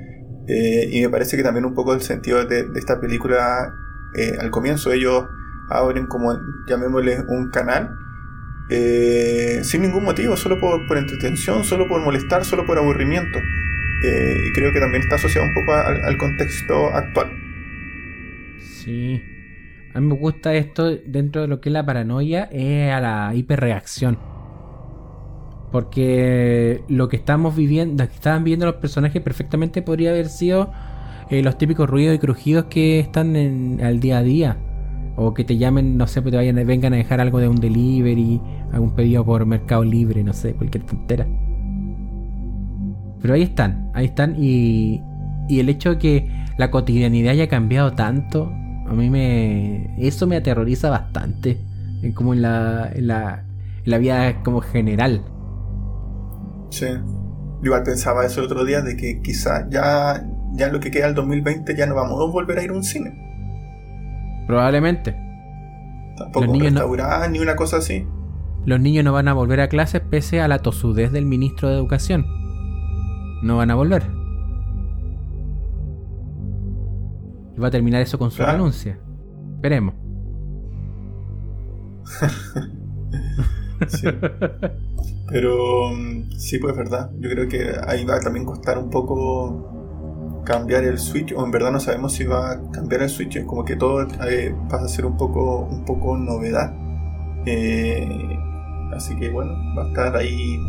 Eh, 0.47 0.89
y 0.91 1.01
me 1.01 1.09
parece 1.09 1.37
que 1.37 1.43
también 1.43 1.65
un 1.65 1.73
poco 1.73 1.93
el 1.93 2.01
sentido 2.01 2.45
de, 2.45 2.67
esta 2.75 2.99
película, 2.99 3.73
eh, 4.15 4.33
al 4.39 4.51
comienzo 4.51 4.91
ellos 4.91 5.25
abren 5.69 6.07
como, 6.07 6.33
llamémosle, 6.67 7.21
un 7.27 7.49
canal, 7.49 7.97
eh, 8.69 9.61
sin 9.63 9.81
ningún 9.81 10.03
motivo, 10.03 10.35
solo 10.35 10.59
por, 10.59 10.97
entretención, 10.97 11.63
solo 11.63 11.87
por 11.87 12.01
molestar, 12.01 12.43
solo 12.45 12.65
por 12.65 12.77
aburrimiento. 12.77 13.39
y 13.39 14.51
creo 14.53 14.73
que 14.73 14.79
también 14.79 15.03
está 15.03 15.15
asociado 15.15 15.47
un 15.47 15.53
poco 15.53 15.73
al, 15.73 16.17
contexto 16.17 16.93
actual. 16.93 17.31
Sí. 18.59 19.23
A 19.93 20.01
mí 20.01 20.07
me 20.07 20.15
gusta 20.15 20.55
esto 20.55 20.97
dentro 21.05 21.43
de 21.43 21.47
lo 21.47 21.61
que 21.61 21.69
es 21.69 21.73
la 21.73 21.85
paranoia, 21.85 22.49
es 22.51 22.91
a 22.91 22.99
la 22.99 23.35
hiperreacción 23.35 24.32
porque 25.73 26.83
lo 26.87 27.09
que 27.09 27.15
estamos 27.15 27.55
viviendo, 27.55 28.07
que 28.07 28.13
estaban 28.13 28.43
viendo 28.43 28.67
los 28.67 28.75
personajes 28.75 29.23
perfectamente 29.23 29.81
podría 29.81 30.11
haber 30.11 30.29
sido 30.29 30.71
eh, 31.31 31.41
los 31.41 31.57
típicos 31.57 31.89
ruidos 31.89 32.15
y 32.15 32.19
crujidos 32.19 32.65
que 32.65 32.99
están 32.99 33.79
al 33.81 33.99
día 33.99 34.19
a 34.19 34.21
día. 34.21 34.57
O 35.15 35.33
que 35.33 35.43
te 35.43 35.57
llamen, 35.57 35.97
no 35.97 36.05
sé, 36.05 36.21
pues 36.21 36.31
te 36.31 36.37
vayan, 36.37 36.55
vengan 36.67 36.93
a 36.93 36.97
dejar 36.97 37.19
algo 37.19 37.39
de 37.39 37.47
un 37.47 37.55
delivery, 37.55 38.39
algún 38.71 38.91
pedido 38.91 39.25
por 39.25 39.47
Mercado 39.47 39.83
Libre, 39.83 40.23
no 40.23 40.31
sé, 40.33 40.53
cualquier 40.53 40.85
tontera. 40.85 41.25
Pero 43.19 43.33
ahí 43.33 43.41
están, 43.41 43.89
ahí 43.95 44.05
están 44.05 44.35
y, 44.37 45.01
y 45.49 45.59
el 45.59 45.69
hecho 45.69 45.89
de 45.89 45.97
que 45.97 46.45
la 46.59 46.69
cotidianidad 46.69 47.31
haya 47.31 47.47
cambiado 47.47 47.93
tanto, 47.93 48.45
a 48.87 48.93
mí 48.93 49.09
me... 49.09 49.95
Eso 49.97 50.27
me 50.27 50.35
aterroriza 50.35 50.91
bastante, 50.91 51.57
como 52.13 52.35
en 52.35 52.43
la, 52.43 52.91
en 52.93 53.07
la, 53.07 53.43
en 53.83 53.91
la 53.91 53.97
vida 53.97 54.43
como 54.43 54.61
general. 54.61 55.23
Sí. 56.73 56.87
igual 57.61 57.83
pensaba 57.83 58.25
eso 58.25 58.39
el 58.39 58.47
otro 58.47 58.65
día 58.65 58.81
de 58.81 58.97
que 58.97 59.21
quizá 59.21 59.69
ya, 59.69 60.25
ya 60.53 60.69
lo 60.69 60.79
que 60.79 60.89
queda 60.89 61.05
el 61.05 61.13
2020 61.13 61.75
ya 61.75 61.85
no 61.85 61.93
vamos 61.93 62.19
a 62.19 62.31
volver 62.31 62.57
a 62.57 62.63
ir 62.63 62.71
a 62.71 62.73
un 62.73 62.83
cine. 62.83 63.13
Probablemente. 64.47 65.15
Tampoco 66.17 66.51
un 66.51 66.59
restaurante 66.61 67.29
ni 67.29 67.37
una 67.37 67.55
cosa 67.55 67.77
así. 67.77 68.07
Los 68.65 68.79
niños 68.79 69.05
no 69.05 69.13
van 69.13 69.27
a 69.27 69.33
volver 69.33 69.61
a 69.61 69.67
clases 69.67 70.01
pese 70.01 70.41
a 70.41 70.47
la 70.47 70.59
tosudez 70.59 71.11
del 71.11 71.27
ministro 71.27 71.69
de 71.69 71.75
Educación. 71.75 72.25
No 73.43 73.57
van 73.57 73.69
a 73.69 73.75
volver. 73.75 74.09
Y 77.55 77.59
va 77.59 77.67
a 77.67 77.71
terminar 77.71 78.01
eso 78.01 78.17
con 78.17 78.31
su 78.31 78.41
renuncia. 78.41 78.97
Esperemos. 79.57 79.93
Pero 85.29 85.89
mm, 85.89 86.31
sí, 86.37 86.59
pues 86.59 86.71
es 86.73 86.77
verdad. 86.77 87.11
Yo 87.19 87.29
creo 87.29 87.47
que 87.47 87.73
ahí 87.87 88.05
va 88.05 88.15
a 88.15 88.19
también 88.19 88.45
costar 88.45 88.77
un 88.77 88.89
poco 88.89 90.43
cambiar 90.45 90.83
el 90.83 90.97
switch, 90.97 91.33
o 91.35 91.45
en 91.45 91.51
verdad 91.51 91.71
no 91.71 91.79
sabemos 91.79 92.13
si 92.13 92.25
va 92.25 92.51
a 92.51 92.71
cambiar 92.71 93.01
el 93.01 93.09
switch. 93.09 93.37
Es 93.37 93.45
como 93.45 93.63
que 93.63 93.75
todo 93.75 94.01
eh, 94.27 94.55
pasa 94.69 94.85
a 94.85 94.87
ser 94.87 95.05
un 95.05 95.17
poco, 95.17 95.59
un 95.59 95.85
poco 95.85 96.17
novedad. 96.17 96.73
Eh, 97.45 98.39
Así 98.95 99.15
que 99.15 99.29
bueno, 99.29 99.53
va 99.77 99.83
a 99.83 99.87
estar 99.87 100.15
ahí 100.15 100.59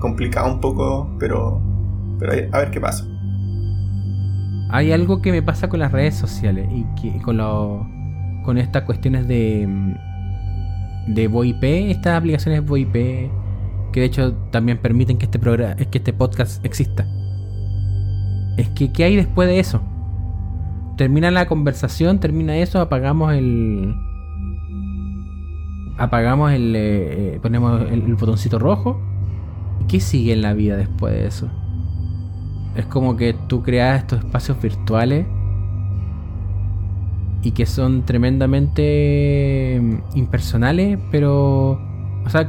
complicado 0.00 0.52
un 0.52 0.60
poco, 0.60 1.10
pero, 1.18 1.60
pero 2.18 2.32
a 2.52 2.58
ver 2.58 2.70
qué 2.70 2.80
pasa. 2.80 3.04
Hay 4.70 4.92
algo 4.92 5.20
que 5.20 5.32
me 5.32 5.42
pasa 5.42 5.68
con 5.68 5.80
las 5.80 5.92
redes 5.92 6.14
sociales 6.14 6.68
y 6.72 6.84
que 7.00 7.20
con 7.20 7.36
lo, 7.36 7.86
con 8.44 8.58
estas 8.58 8.84
cuestiones 8.84 9.28
de 9.28 9.68
de 11.06 11.28
VoIP, 11.28 11.64
estas 11.64 12.18
aplicaciones 12.18 12.64
VoIP 12.64 13.30
que 13.92 14.00
de 14.00 14.06
hecho 14.06 14.32
también 14.50 14.78
permiten 14.78 15.18
que 15.18 15.26
este 15.26 15.38
programa, 15.38 15.76
que 15.76 15.98
este 15.98 16.12
podcast 16.12 16.64
exista. 16.64 17.06
Es 18.56 18.68
que 18.70 18.92
¿qué 18.92 19.04
hay 19.04 19.16
después 19.16 19.48
de 19.48 19.60
eso? 19.60 19.82
Termina 20.96 21.30
la 21.30 21.46
conversación, 21.46 22.18
termina 22.18 22.56
eso, 22.56 22.80
apagamos 22.80 23.32
el 23.34 23.94
apagamos 25.98 26.52
el 26.52 26.74
eh, 26.74 27.34
eh, 27.34 27.38
ponemos 27.40 27.82
el, 27.90 28.14
botoncito 28.14 28.58
rojo. 28.58 29.00
¿Y 29.80 29.84
qué 29.84 30.00
sigue 30.00 30.32
en 30.32 30.42
la 30.42 30.54
vida 30.54 30.76
después 30.76 31.12
de 31.12 31.26
eso? 31.26 31.50
Es 32.74 32.86
como 32.86 33.16
que 33.16 33.34
tú 33.46 33.62
creas 33.62 34.00
estos 34.00 34.20
espacios 34.20 34.60
virtuales 34.60 35.26
y 37.42 37.52
que 37.52 37.66
son 37.66 38.04
tremendamente 38.04 39.80
mm, 39.82 40.16
impersonales, 40.16 40.98
pero 41.10 41.80
o 42.24 42.30
sea, 42.30 42.48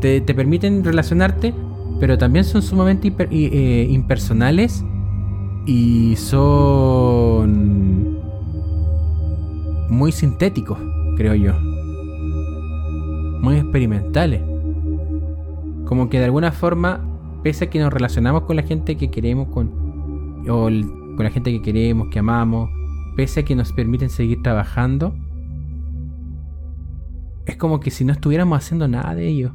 te, 0.00 0.20
permiten 0.22 0.84
relacionarte, 0.84 1.52
pero 1.98 2.16
también 2.18 2.44
son 2.44 2.62
sumamente 2.62 3.12
eh, 3.18 3.88
impersonales 3.90 4.84
y 5.66 6.14
son 6.16 7.80
muy 9.88 10.12
sintéticos, 10.12 10.78
creo 11.16 11.34
yo. 11.34 11.52
Muy 13.40 13.56
experimentales. 13.56 14.42
Como 15.84 16.08
que 16.08 16.20
de 16.20 16.26
alguna 16.26 16.52
forma, 16.52 17.00
pese 17.42 17.64
a 17.64 17.70
que 17.70 17.80
nos 17.80 17.92
relacionamos 17.92 18.42
con 18.42 18.54
la 18.56 18.62
gente 18.62 18.96
que 18.96 19.10
queremos, 19.10 19.48
con, 19.48 19.68
o 20.48 20.64
con 20.64 21.24
la 21.24 21.30
gente 21.30 21.50
que 21.50 21.60
queremos, 21.60 22.08
que 22.08 22.20
amamos, 22.20 22.70
pese 23.16 23.40
a 23.40 23.44
que 23.44 23.54
nos 23.54 23.72
permiten 23.72 24.10
seguir 24.10 24.42
trabajando, 24.42 25.14
es 27.46 27.56
como 27.56 27.80
que 27.80 27.90
si 27.90 28.04
no 28.04 28.12
estuviéramos 28.12 28.58
haciendo 28.58 28.88
nada 28.88 29.14
de 29.14 29.26
ello. 29.26 29.52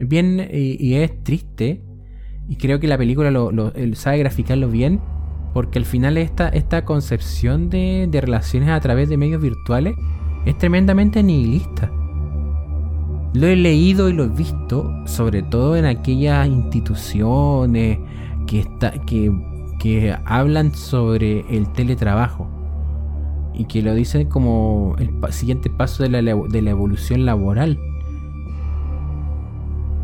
Bien, 0.00 0.48
y, 0.50 0.94
es 0.94 1.22
triste, 1.22 1.82
y 2.48 2.56
creo 2.56 2.80
que 2.80 2.88
la 2.88 2.98
película 2.98 3.30
lo, 3.30 3.72
sabe 3.94 4.18
graficarlo 4.18 4.68
bien, 4.68 5.00
porque 5.52 5.78
al 5.78 5.84
final 5.84 6.18
esta, 6.18 6.48
esta 6.48 6.84
concepción 6.84 7.70
de, 7.70 8.08
de 8.10 8.20
relaciones 8.20 8.70
a 8.70 8.80
través 8.80 9.08
de 9.08 9.16
medios 9.16 9.40
virtuales 9.40 9.94
es 10.46 10.58
tremendamente 10.58 11.22
nihilista. 11.22 11.90
Lo 13.34 13.46
he 13.46 13.56
leído 13.56 14.08
y 14.08 14.12
lo 14.12 14.24
he 14.24 14.28
visto, 14.28 14.92
sobre 15.06 15.42
todo 15.42 15.76
en 15.76 15.86
aquellas 15.86 16.46
instituciones 16.46 17.98
que, 18.46 18.60
está, 18.60 18.92
que, 18.92 19.32
que 19.84 20.16
hablan 20.24 20.74
sobre 20.74 21.44
el 21.54 21.70
teletrabajo 21.70 22.48
y 23.52 23.66
que 23.66 23.82
lo 23.82 23.94
dicen 23.94 24.30
como 24.30 24.96
el 24.98 25.10
siguiente 25.30 25.68
paso 25.68 26.02
de 26.02 26.08
la, 26.08 26.22
de 26.22 26.62
la 26.62 26.70
evolución 26.70 27.26
laboral. 27.26 27.78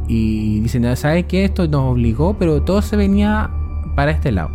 Y 0.06 0.60
dicen, 0.60 0.94
¿sabes 0.98 1.24
qué? 1.24 1.46
Esto 1.46 1.66
nos 1.66 1.92
obligó, 1.92 2.36
pero 2.38 2.60
todo 2.60 2.82
se 2.82 2.94
venía 2.98 3.50
para 3.96 4.10
este 4.10 4.32
lado. 4.32 4.50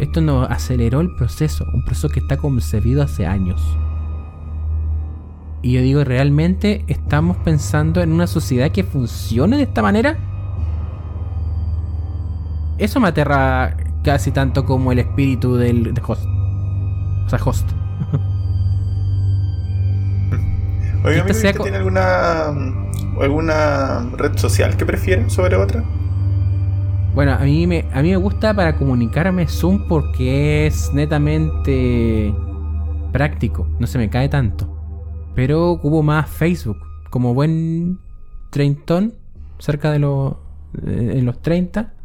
Esto 0.00 0.22
nos 0.22 0.50
aceleró 0.50 1.02
el 1.02 1.14
proceso, 1.14 1.66
un 1.74 1.84
proceso 1.84 2.08
que 2.08 2.20
está 2.20 2.38
concebido 2.38 3.02
hace 3.02 3.26
años. 3.26 3.62
Y 5.60 5.72
yo 5.72 5.82
digo, 5.82 6.04
¿realmente 6.04 6.86
estamos 6.86 7.36
pensando 7.38 8.00
en 8.00 8.12
una 8.12 8.26
sociedad 8.26 8.70
que 8.70 8.82
funcione 8.82 9.58
de 9.58 9.64
esta 9.64 9.82
manera? 9.82 10.16
Eso 12.78 12.98
me 12.98 13.08
aterra 13.08 13.76
casi 14.06 14.30
tanto 14.30 14.64
como 14.64 14.92
el 14.92 15.00
espíritu 15.00 15.56
del 15.56 15.92
host. 16.06 16.24
O 16.24 17.28
sea, 17.28 17.40
host. 17.44 17.68
Oiga, 21.04 21.26
¿usted 21.28 21.56
tiene 21.60 21.78
alguna 21.78 22.54
alguna 23.20 24.08
red 24.16 24.38
social 24.38 24.76
que 24.76 24.86
prefieren 24.86 25.28
sobre 25.28 25.56
otra? 25.56 25.82
Bueno, 27.16 27.32
a 27.32 27.38
mí 27.38 27.66
me 27.66 27.84
a 27.92 28.00
mí 28.00 28.10
me 28.10 28.16
gusta 28.16 28.54
para 28.54 28.76
comunicarme 28.76 29.48
Zoom 29.48 29.88
porque 29.88 30.68
es 30.68 30.94
netamente 30.94 32.32
práctico, 33.12 33.66
no 33.80 33.88
se 33.88 33.98
me 33.98 34.08
cae 34.08 34.28
tanto. 34.28 34.72
Pero 35.34 35.72
ocupo 35.72 36.04
más 36.04 36.30
Facebook, 36.30 36.78
como 37.10 37.34
buen 37.34 37.98
treintón, 38.50 39.14
cerca 39.58 39.90
de 39.90 39.98
los 39.98 40.36
en 40.86 41.26
los 41.26 41.42
30. 41.42 41.95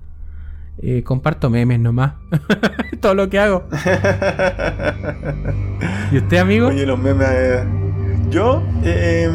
Eh, 0.80 1.04
comparto 1.04 1.50
memes 1.50 1.80
nomás. 1.80 2.14
Todo 3.02 3.14
lo 3.14 3.30
que 3.30 3.40
hago. 3.40 3.64
¿Y 6.12 6.18
usted, 6.18 6.38
amigo? 6.38 6.68
Oye, 6.68 6.86
los 6.86 7.00
memes. 7.00 7.28
Eh, 7.32 7.64
yo, 8.30 8.64
eh, 8.84 9.30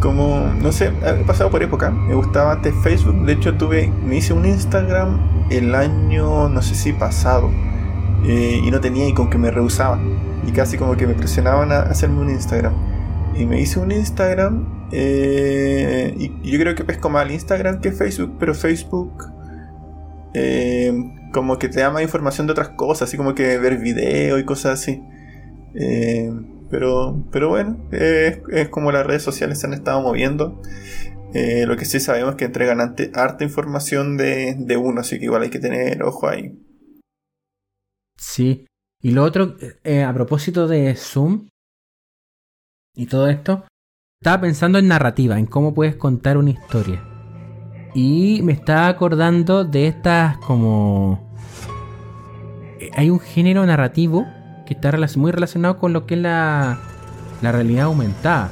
como, 0.00 0.52
no 0.60 0.72
sé, 0.72 0.92
he 1.02 1.24
pasado 1.24 1.50
por 1.50 1.62
época. 1.62 1.90
Me 1.90 2.14
gustaba 2.14 2.52
antes 2.52 2.74
Facebook. 2.82 3.24
De 3.24 3.32
hecho, 3.32 3.54
tuve, 3.54 3.90
me 4.04 4.16
hice 4.16 4.34
un 4.34 4.44
Instagram 4.44 5.46
el 5.50 5.74
año, 5.74 6.48
no 6.48 6.60
sé 6.60 6.74
si 6.74 6.92
pasado. 6.92 7.50
Eh, 8.26 8.60
y 8.62 8.70
no 8.70 8.80
tenía 8.80 9.08
y 9.08 9.14
con 9.14 9.30
que 9.30 9.38
me 9.38 9.50
rehusaba. 9.50 9.98
Y 10.46 10.52
casi 10.52 10.76
como 10.76 10.96
que 10.96 11.06
me 11.06 11.14
presionaban 11.14 11.72
a 11.72 11.80
hacerme 11.80 12.20
un 12.20 12.30
Instagram. 12.30 12.74
Y 13.34 13.46
me 13.46 13.60
hice 13.60 13.78
un 13.78 13.92
Instagram. 13.92 14.66
Eh, 14.92 16.14
y 16.18 16.50
yo 16.50 16.58
creo 16.58 16.74
que 16.74 16.84
pesco 16.84 17.08
más 17.08 17.30
Instagram 17.30 17.80
que 17.80 17.92
Facebook. 17.92 18.36
Pero 18.38 18.54
Facebook. 18.54 19.32
Eh, 20.34 20.92
como 21.32 21.58
que 21.58 21.68
te 21.68 21.80
da 21.80 21.90
más 21.90 22.02
información 22.02 22.46
de 22.46 22.52
otras 22.52 22.70
cosas. 22.70 23.08
Así 23.08 23.16
como 23.16 23.34
que 23.34 23.58
ver 23.58 23.78
video 23.78 24.38
y 24.38 24.44
cosas 24.44 24.80
así. 24.80 25.02
Eh, 25.74 26.30
pero, 26.70 27.24
pero 27.30 27.48
bueno, 27.48 27.88
es, 27.92 28.68
como 28.68 28.92
las 28.92 29.06
redes 29.06 29.22
sociales 29.22 29.60
se 29.60 29.66
han 29.66 29.74
estado 29.74 30.02
moviendo. 30.02 30.60
Eh, 31.32 31.66
lo 31.66 31.76
que 31.76 31.84
sí 31.84 31.98
sabemos 31.98 32.32
es 32.32 32.36
que 32.36 32.44
entregan 32.44 32.80
harta 32.80 33.44
información 33.44 34.16
de, 34.16 34.76
uno, 34.76 35.00
así 35.00 35.18
que 35.18 35.24
igual 35.24 35.42
hay 35.42 35.50
que 35.50 35.58
tener 35.58 36.02
ojo 36.02 36.28
ahí. 36.28 36.60
Sí. 38.16 38.66
Y 39.02 39.10
lo 39.10 39.22
otro, 39.22 39.56
a 40.06 40.14
propósito 40.14 40.66
de 40.66 40.94
Zoom 40.94 41.48
y 42.96 43.06
todo 43.06 43.28
esto, 43.28 43.66
estaba 44.22 44.40
pensando 44.40 44.78
en 44.78 44.88
narrativa, 44.88 45.38
en 45.38 45.46
cómo 45.46 45.74
puedes 45.74 45.96
contar 45.96 46.38
una 46.38 46.50
historia. 46.50 47.13
Y 47.94 48.40
me 48.42 48.52
estaba 48.52 48.88
acordando 48.88 49.64
de 49.64 49.86
estas 49.86 50.36
como... 50.38 51.20
Eh, 52.80 52.90
hay 52.96 53.08
un 53.08 53.20
género 53.20 53.64
narrativo 53.64 54.26
que 54.66 54.74
está 54.74 54.92
muy 55.16 55.30
relacionado 55.30 55.78
con 55.78 55.92
lo 55.92 56.04
que 56.04 56.14
es 56.14 56.20
la, 56.20 56.80
la 57.40 57.52
realidad 57.52 57.84
aumentada. 57.84 58.50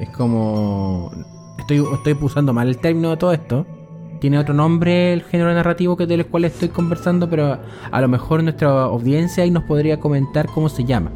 Es 0.00 0.08
como... 0.08 1.10
Estoy, 1.58 1.84
estoy 1.94 2.16
usando 2.20 2.52
mal 2.54 2.68
el 2.68 2.78
término 2.78 3.10
de 3.10 3.16
todo 3.18 3.32
esto. 3.32 3.66
Tiene 4.20 4.38
otro 4.38 4.54
nombre 4.54 5.12
el 5.12 5.22
género 5.22 5.52
narrativo 5.52 5.96
que 5.98 6.06
del 6.06 6.24
cual 6.26 6.46
estoy 6.46 6.70
conversando, 6.70 7.28
pero 7.28 7.58
a 7.90 8.00
lo 8.00 8.08
mejor 8.08 8.42
nuestra 8.42 8.84
audiencia 8.84 9.44
ahí 9.44 9.50
nos 9.50 9.64
podría 9.64 10.00
comentar 10.00 10.46
cómo 10.46 10.70
se 10.70 10.84
llama. 10.84 11.10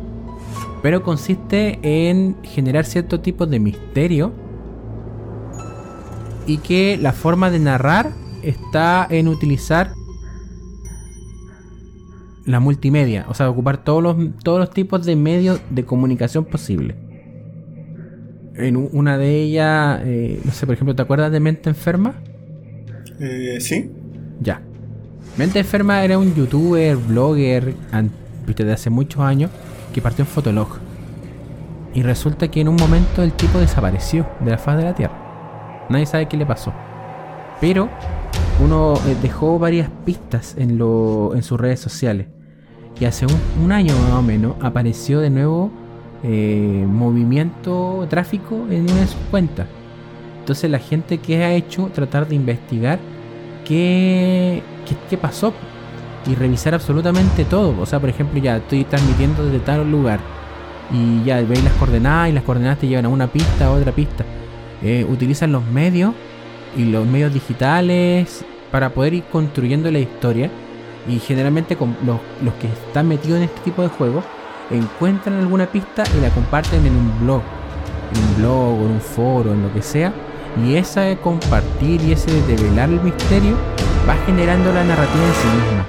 Pero 0.82 1.02
consiste 1.02 1.78
en 1.82 2.36
generar 2.42 2.84
cierto 2.84 3.20
tipo 3.20 3.46
de 3.46 3.58
misterio 3.60 4.32
y 6.48 6.56
que 6.58 6.96
la 6.96 7.12
forma 7.12 7.50
de 7.50 7.58
narrar 7.58 8.10
está 8.42 9.06
en 9.08 9.28
utilizar 9.28 9.92
la 12.46 12.58
multimedia, 12.58 13.26
o 13.28 13.34
sea, 13.34 13.50
ocupar 13.50 13.84
todos 13.84 14.02
los, 14.02 14.16
todos 14.42 14.58
los 14.58 14.70
tipos 14.70 15.04
de 15.04 15.14
medios 15.14 15.60
de 15.68 15.84
comunicación 15.84 16.46
posible. 16.46 16.96
En 18.54 18.76
una 18.76 19.18
de 19.18 19.42
ellas, 19.42 20.00
eh, 20.04 20.40
no 20.42 20.50
sé, 20.52 20.64
por 20.64 20.74
ejemplo, 20.74 20.96
¿te 20.96 21.02
acuerdas 21.02 21.30
de 21.30 21.38
Mente 21.38 21.68
Enferma? 21.68 22.14
Eh, 23.20 23.58
sí. 23.60 23.90
Ya. 24.40 24.62
Mente 25.36 25.58
Enferma 25.58 26.02
era 26.02 26.18
un 26.18 26.34
youtuber, 26.34 26.96
blogger, 26.96 27.74
viste, 28.46 28.64
de 28.64 28.72
hace 28.72 28.88
muchos 28.88 29.20
años, 29.20 29.50
que 29.92 30.00
partió 30.00 30.24
en 30.24 30.28
Fotolog. 30.28 30.78
Y 31.92 32.02
resulta 32.02 32.48
que 32.48 32.62
en 32.62 32.68
un 32.68 32.76
momento 32.76 33.22
el 33.22 33.32
tipo 33.32 33.58
desapareció 33.58 34.26
de 34.40 34.50
la 34.52 34.58
faz 34.58 34.78
de 34.78 34.84
la 34.84 34.94
Tierra. 34.94 35.27
Nadie 35.88 36.06
sabe 36.06 36.26
qué 36.28 36.36
le 36.36 36.46
pasó. 36.46 36.72
Pero 37.60 37.88
uno 38.62 38.94
eh, 39.06 39.16
dejó 39.22 39.58
varias 39.58 39.88
pistas 40.04 40.54
en, 40.58 40.70
en 40.70 41.42
sus 41.42 41.60
redes 41.60 41.80
sociales. 41.80 42.26
Y 43.00 43.04
hace 43.04 43.26
un, 43.62 43.70
año 43.70 43.94
más 44.08 44.14
o 44.14 44.22
menos 44.22 44.56
apareció 44.60 45.20
de 45.20 45.30
nuevo 45.30 45.70
eh, 46.24 46.84
movimiento, 46.88 48.06
tráfico 48.10 48.66
en 48.70 48.82
una 48.82 49.00
de 49.00 49.06
sus 49.06 49.20
cuentas. 49.30 49.68
Entonces 50.40 50.68
la 50.70 50.80
gente 50.80 51.18
que 51.18 51.44
ha 51.44 51.52
hecho 51.52 51.90
tratar 51.94 52.26
de 52.26 52.34
investigar 52.34 52.98
qué, 53.64 54.62
qué, 55.08 55.16
pasó 55.16 55.52
y 56.26 56.34
revisar 56.34 56.74
absolutamente 56.74 57.44
todo. 57.44 57.80
O 57.80 57.86
sea, 57.86 58.00
por 58.00 58.08
ejemplo, 58.08 58.40
ya 58.40 58.56
estoy 58.56 58.84
transmitiendo 58.84 59.44
desde 59.44 59.60
tal 59.60 59.88
lugar. 59.88 60.18
y 60.90 61.22
ya 61.22 61.40
veis 61.42 61.62
las 61.62 61.74
coordenadas 61.74 62.30
y 62.30 62.32
las 62.32 62.42
coordenadas 62.42 62.78
te 62.78 62.88
llevan 62.88 63.04
a 63.04 63.08
una 63.10 63.28
pista 63.28 63.66
a 63.66 63.70
otra 63.70 63.92
pista. 63.92 64.24
Eh, 64.82 65.04
utilizan 65.08 65.52
los 65.52 65.64
medios 65.66 66.14
y 66.76 66.84
los 66.84 67.06
medios 67.06 67.32
digitales 67.34 68.44
para 68.70 68.90
poder 68.90 69.14
ir 69.14 69.24
construyendo 69.24 69.90
la 69.90 69.98
historia 69.98 70.50
y 71.08 71.18
generalmente 71.18 71.76
los, 71.80 72.20
los 72.42 72.54
que 72.54 72.66
están 72.66 73.08
metidos 73.08 73.38
en 73.38 73.44
este 73.44 73.60
tipo 73.62 73.82
de 73.82 73.88
juegos 73.88 74.24
encuentran 74.70 75.38
alguna 75.38 75.66
pista 75.66 76.04
y 76.16 76.20
la 76.20 76.30
comparten 76.30 76.84
en 76.84 76.94
un 76.94 77.20
blog, 77.20 77.42
en 78.12 78.24
un 78.24 78.36
blog 78.36 78.76
en 78.80 78.90
un 78.92 79.00
foro, 79.00 79.52
en 79.52 79.62
lo 79.62 79.72
que 79.72 79.82
sea. 79.82 80.12
Y 80.64 80.74
ese 80.76 81.00
de 81.00 81.18
compartir 81.18 82.00
y 82.02 82.12
ese 82.12 82.30
de 82.30 82.56
develar 82.56 82.90
el 82.90 83.00
misterio 83.00 83.56
va 84.08 84.16
generando 84.26 84.72
la 84.72 84.84
narrativa 84.84 85.24
en 85.24 85.34
sí 85.34 85.48
misma. 85.48 85.86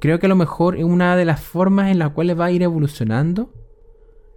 Creo 0.00 0.18
que 0.18 0.26
a 0.26 0.28
lo 0.28 0.36
mejor 0.36 0.76
es 0.76 0.84
una 0.84 1.16
de 1.16 1.24
las 1.24 1.40
formas 1.40 1.90
en 1.90 1.98
las 1.98 2.10
cuales 2.10 2.38
va 2.38 2.46
a 2.46 2.50
ir 2.50 2.62
evolucionando 2.62 3.52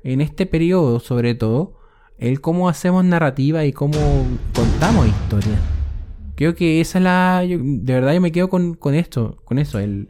en 0.03 0.21
este 0.21 0.45
periodo, 0.45 0.99
sobre 0.99 1.33
todo, 1.33 1.73
el 2.17 2.41
cómo 2.41 2.69
hacemos 2.69 3.03
narrativa 3.03 3.65
y 3.65 3.73
cómo 3.73 3.97
contamos 4.53 5.07
historia. 5.07 5.59
Creo 6.35 6.55
que 6.55 6.81
esa 6.81 6.97
es 6.97 7.03
la. 7.03 7.41
de 7.41 7.93
verdad, 7.93 8.13
yo 8.13 8.21
me 8.21 8.31
quedo 8.31 8.49
con, 8.49 8.73
con 8.73 8.93
esto, 8.93 9.41
con 9.45 9.57
eso, 9.57 9.79
el, 9.79 10.09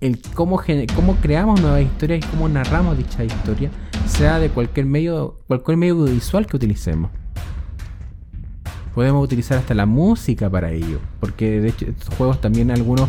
el 0.00 0.20
cómo, 0.34 0.60
cómo 0.94 1.16
creamos 1.16 1.60
nuevas 1.60 1.82
historias 1.82 2.24
y 2.24 2.28
cómo 2.28 2.48
narramos 2.48 2.98
dicha 2.98 3.24
historia, 3.24 3.70
sea 4.06 4.38
de 4.38 4.50
cualquier 4.50 4.86
medio, 4.86 5.40
cualquier 5.46 5.76
medio 5.76 5.94
audiovisual 5.94 6.46
que 6.46 6.56
utilicemos. 6.56 7.10
Podemos 8.94 9.24
utilizar 9.24 9.56
hasta 9.56 9.72
la 9.72 9.86
música 9.86 10.50
para 10.50 10.70
ello, 10.70 10.98
porque 11.20 11.60
de 11.62 11.68
hecho 11.68 11.86
estos 11.86 12.14
juegos 12.14 12.42
también 12.42 12.70
algunos 12.70 13.08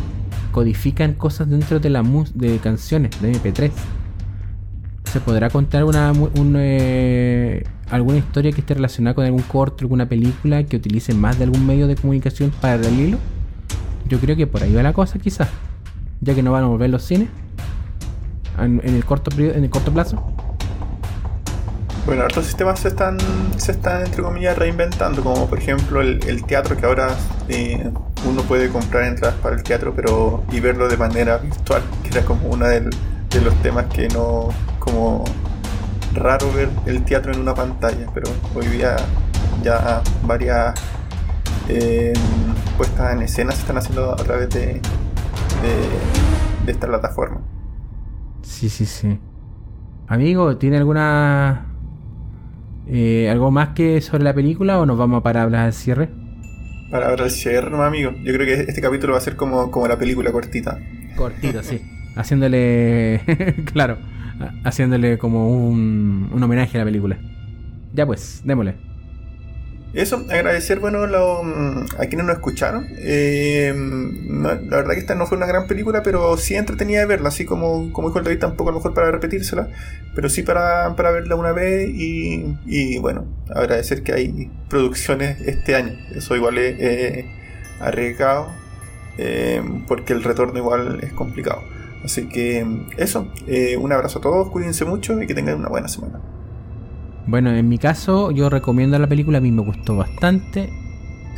codifican 0.53 1.13
cosas 1.13 1.49
dentro 1.49 1.81
de 1.81 1.89
la 1.89 2.03
de 2.35 2.59
canciones 2.59 3.21
de 3.21 3.33
MP3. 3.33 3.71
Se 5.13 5.19
podrá 5.19 5.51
contar 5.51 5.83
una, 5.83 6.11
eh, 6.55 7.63
alguna 7.91 8.17
historia 8.17 8.51
que 8.51 8.61
esté 8.61 8.73
relacionada 8.73 9.13
con 9.13 9.23
algún 9.23 9.43
corto, 9.43 9.83
alguna 9.83 10.09
película 10.09 10.63
que 10.63 10.77
utilice 10.77 11.13
más 11.13 11.37
de 11.37 11.43
algún 11.43 11.67
medio 11.67 11.85
de 11.85 11.95
comunicación 11.95 12.49
para 12.49 12.77
el 12.77 12.99
hilo. 12.99 13.19
Yo 14.07 14.19
creo 14.19 14.35
que 14.35 14.47
por 14.47 14.63
ahí 14.63 14.73
va 14.73 14.81
la 14.81 14.91
cosa, 14.91 15.19
quizás 15.19 15.49
ya 16.19 16.33
que 16.33 16.41
no 16.41 16.51
van 16.51 16.63
a 16.63 16.67
volver 16.67 16.89
los 16.89 17.03
cines 17.03 17.29
en, 18.57 18.81
el 18.83 19.05
corto 19.05 19.29
en 19.39 19.63
el 19.63 19.69
corto 19.69 19.93
plazo. 19.93 20.19
Bueno, 22.07 22.23
otros 22.23 22.47
sistemas 22.47 22.79
se 22.79 22.87
están, 22.87 23.19
se 23.55 23.73
están 23.73 24.03
entre 24.03 24.23
comillas 24.23 24.57
reinventando, 24.57 25.21
como 25.21 25.47
por 25.47 25.59
ejemplo 25.59 26.01
el, 26.01 26.43
teatro, 26.45 26.75
que 26.75 26.87
ahora 26.87 27.15
eh, 27.49 27.87
uno 28.27 28.41
puede 28.41 28.69
comprar 28.69 29.03
entradas 29.03 29.35
para 29.43 29.57
el 29.57 29.61
teatro 29.61 29.93
pero 29.95 30.43
y 30.51 30.59
verlo 30.59 30.89
de 30.89 30.97
manera 30.97 31.37
virtual, 31.37 31.83
que 32.01 32.09
era 32.09 32.25
como 32.25 32.49
uno 32.49 32.65
de 33.33 33.41
los 33.41 33.55
temas 33.63 33.85
que 33.87 34.07
no, 34.09 34.49
como 34.77 35.23
raro 36.13 36.51
ver 36.53 36.69
el 36.85 37.03
teatro 37.03 37.33
en 37.33 37.39
una 37.39 37.55
pantalla, 37.55 38.05
pero 38.13 38.29
hoy 38.53 38.67
día 38.67 38.95
ya 39.63 40.03
varias 40.23 40.79
eh, 41.67 42.13
puestas 42.77 43.13
en 43.13 43.23
escena 43.23 43.51
se 43.53 43.61
están 43.61 43.77
haciendo 43.77 44.11
a 44.11 44.17
través 44.17 44.49
de, 44.51 44.79
de, 46.65 46.71
esta 46.71 46.85
plataforma. 46.85 47.41
Sí, 48.43 48.69
sí, 48.69 48.85
sí. 48.85 49.19
Amigo, 50.07 50.57
¿tiene 50.57 50.77
alguna... 50.77 51.65
Eh, 52.87 53.29
¿Algo 53.31 53.49
más 53.49 53.69
que 53.69 54.01
sobre 54.01 54.23
la 54.23 54.33
película 54.33 54.79
o 54.79 54.85
nos 54.85 54.97
vamos 54.97 55.23
para 55.23 55.41
hablar 55.41 55.65
al 55.65 55.73
cierre? 55.73 56.09
Para 56.91 57.05
hablar 57.05 57.23
al 57.23 57.31
cierre, 57.31 57.71
no, 57.71 57.81
amigo. 57.81 58.11
Yo 58.11 58.33
creo 58.33 58.45
que 58.45 58.69
este 58.69 58.81
capítulo 58.81 59.13
va 59.13 59.19
a 59.19 59.21
ser 59.21 59.35
como, 59.35 59.71
como 59.71 59.87
la 59.87 59.97
película 59.97 60.31
cortita. 60.31 60.77
Cortita, 61.15 61.63
sí. 61.63 61.81
Haciéndole... 62.15 63.21
claro. 63.73 63.97
Haciéndole 64.63 65.17
como 65.17 65.49
un, 65.49 66.29
un 66.31 66.43
homenaje 66.43 66.77
a 66.77 66.79
la 66.79 66.85
película. 66.85 67.17
Ya 67.93 68.05
pues, 68.05 68.41
démosle. 68.43 68.75
Eso, 69.93 70.25
agradecer 70.27 70.79
bueno 70.79 71.05
mm, 71.05 71.85
a 71.99 72.05
quienes 72.07 72.25
nos 72.25 72.37
escucharon. 72.37 72.87
Eh, 72.97 73.71
la 74.41 74.55
verdad 74.55 74.93
que 74.93 74.99
esta 74.99 75.13
no 75.13 75.27
fue 75.27 75.37
una 75.37 75.45
gran 75.45 75.67
película, 75.67 76.01
pero 76.01 76.35
sí 76.35 76.55
entretenida 76.55 77.01
de 77.01 77.05
verla, 77.05 77.29
así 77.29 77.45
como, 77.45 77.93
como 77.93 78.07
dijo 78.07 78.17
el 78.17 78.25
David, 78.25 78.39
tampoco 78.39 78.71
a 78.71 78.73
lo 78.73 78.79
mejor 78.79 78.95
para 78.95 79.11
repetírsela, 79.11 79.67
pero 80.15 80.29
sí 80.29 80.41
para, 80.41 80.95
para 80.95 81.11
verla 81.11 81.35
una 81.35 81.51
vez 81.51 81.89
y, 81.89 82.57
y, 82.65 82.97
bueno, 82.97 83.25
agradecer 83.53 84.01
que 84.01 84.13
hay 84.13 84.51
producciones 84.67 85.39
este 85.41 85.75
año. 85.75 85.93
Eso 86.15 86.35
igual 86.35 86.57
es 86.57 87.25
arriesgado, 87.79 88.51
eh, 89.19 89.61
porque 89.87 90.13
el 90.13 90.23
retorno 90.23 90.57
igual 90.57 91.01
es 91.03 91.13
complicado. 91.13 91.61
Así 92.03 92.27
que 92.27 92.65
eso, 92.97 93.27
eh, 93.47 93.77
un 93.77 93.91
abrazo 93.91 94.19
a 94.19 94.21
todos, 94.21 94.49
cuídense 94.49 94.83
mucho 94.85 95.21
y 95.21 95.27
que 95.27 95.33
tengan 95.33 95.59
una 95.59 95.69
buena 95.69 95.87
semana. 95.87 96.19
Bueno, 97.25 97.51
en 97.51 97.69
mi 97.69 97.77
caso, 97.77 98.31
yo 98.31 98.49
recomiendo 98.49 98.99
la 98.99 99.07
película, 99.07 99.37
a 99.37 99.41
mí 99.41 99.51
me 99.51 99.61
gustó 99.61 99.95
bastante. 99.95 100.69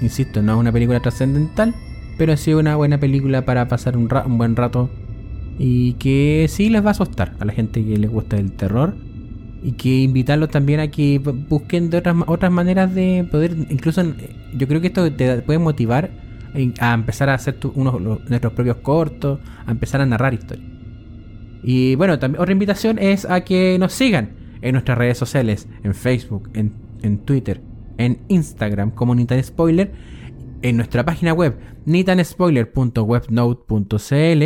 Insisto, 0.01 0.41
no 0.41 0.53
es 0.53 0.59
una 0.59 0.71
película 0.71 0.99
trascendental, 0.99 1.75
pero 2.17 2.35
sí 2.35 2.53
una 2.53 2.75
buena 2.75 2.99
película 2.99 3.45
para 3.45 3.67
pasar 3.67 3.95
un, 3.95 4.09
buen 4.37 4.55
rato 4.55 4.89
y 5.59 5.93
que 5.93 6.47
sí 6.49 6.69
les 6.69 6.83
va 6.83 6.89
a 6.89 6.91
asustar 6.91 7.33
a 7.39 7.45
la 7.45 7.53
gente 7.53 7.85
que 7.85 7.97
les 7.97 8.09
gusta 8.09 8.37
el 8.37 8.51
terror 8.51 8.95
y 9.63 9.73
que 9.73 10.01
invitarlos 10.01 10.49
también 10.49 10.79
a 10.79 10.89
que 10.89 11.19
busquen 11.19 11.89
de 11.89 11.97
otras, 11.99 12.15
otras 12.27 12.51
maneras 12.51 12.93
de 12.93 13.25
poder, 13.31 13.55
incluso 13.69 14.03
yo 14.53 14.67
creo 14.67 14.81
que 14.81 14.87
esto 14.87 15.11
te 15.11 15.41
puede 15.43 15.59
motivar 15.59 16.09
a 16.79 16.93
empezar 16.93 17.29
a 17.29 17.35
hacer 17.35 17.57
nuestros 17.63 18.53
propios 18.53 18.77
cortos, 18.77 19.39
a 19.65 19.71
empezar 19.71 20.01
a 20.01 20.05
narrar 20.05 20.33
historias. 20.33 20.67
Y 21.63 21.95
bueno, 21.95 22.19
también 22.19 22.41
otra 22.41 22.51
invitación 22.51 22.99
es 22.99 23.23
a 23.25 23.39
que 23.41 23.77
nos 23.79 23.93
sigan 23.93 24.35
en 24.61 24.73
nuestras 24.73 24.97
redes 24.97 25.17
sociales, 25.17 25.69
en 25.83 25.95
Facebook, 25.95 26.49
en, 26.53 26.73
Twitter, 27.25 27.61
en 27.97 28.19
Instagram 28.27 28.91
como 28.91 29.15
Nitan 29.15 29.41
Spoiler, 29.43 29.91
en 30.61 30.77
nuestra 30.77 31.03
página 31.05 31.33
web 31.33 31.57
nitanspoiler.webnote.cl 31.85 34.43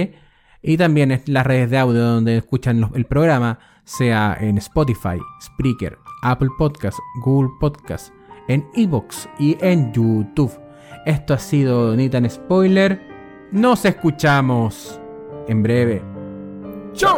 y 0.61 0.77
también 0.77 1.11
en 1.11 1.21
las 1.27 1.45
redes 1.45 1.69
de 1.69 1.77
audio 1.77 2.01
donde 2.01 2.37
escuchan 2.37 2.89
el 2.93 3.05
programa, 3.05 3.59
sea 3.83 4.37
en 4.39 4.57
Spotify, 4.57 5.17
Spreaker, 5.41 5.97
Apple 6.21 6.49
Podcast, 6.57 6.97
Google 7.23 7.51
Podcast, 7.59 8.13
en 8.47 8.65
Evox 8.75 9.27
y 9.39 9.57
en 9.61 9.91
YouTube. 9.93 10.68
Esto 11.09 11.33
ha 11.33 11.39
sido 11.39 11.95
Nitan 11.95 12.29
Spoiler. 12.29 13.01
Nos 13.51 13.83
escuchamos 13.83 15.01
en 15.47 15.63
breve. 15.63 16.03
¡Chao! 16.93 17.17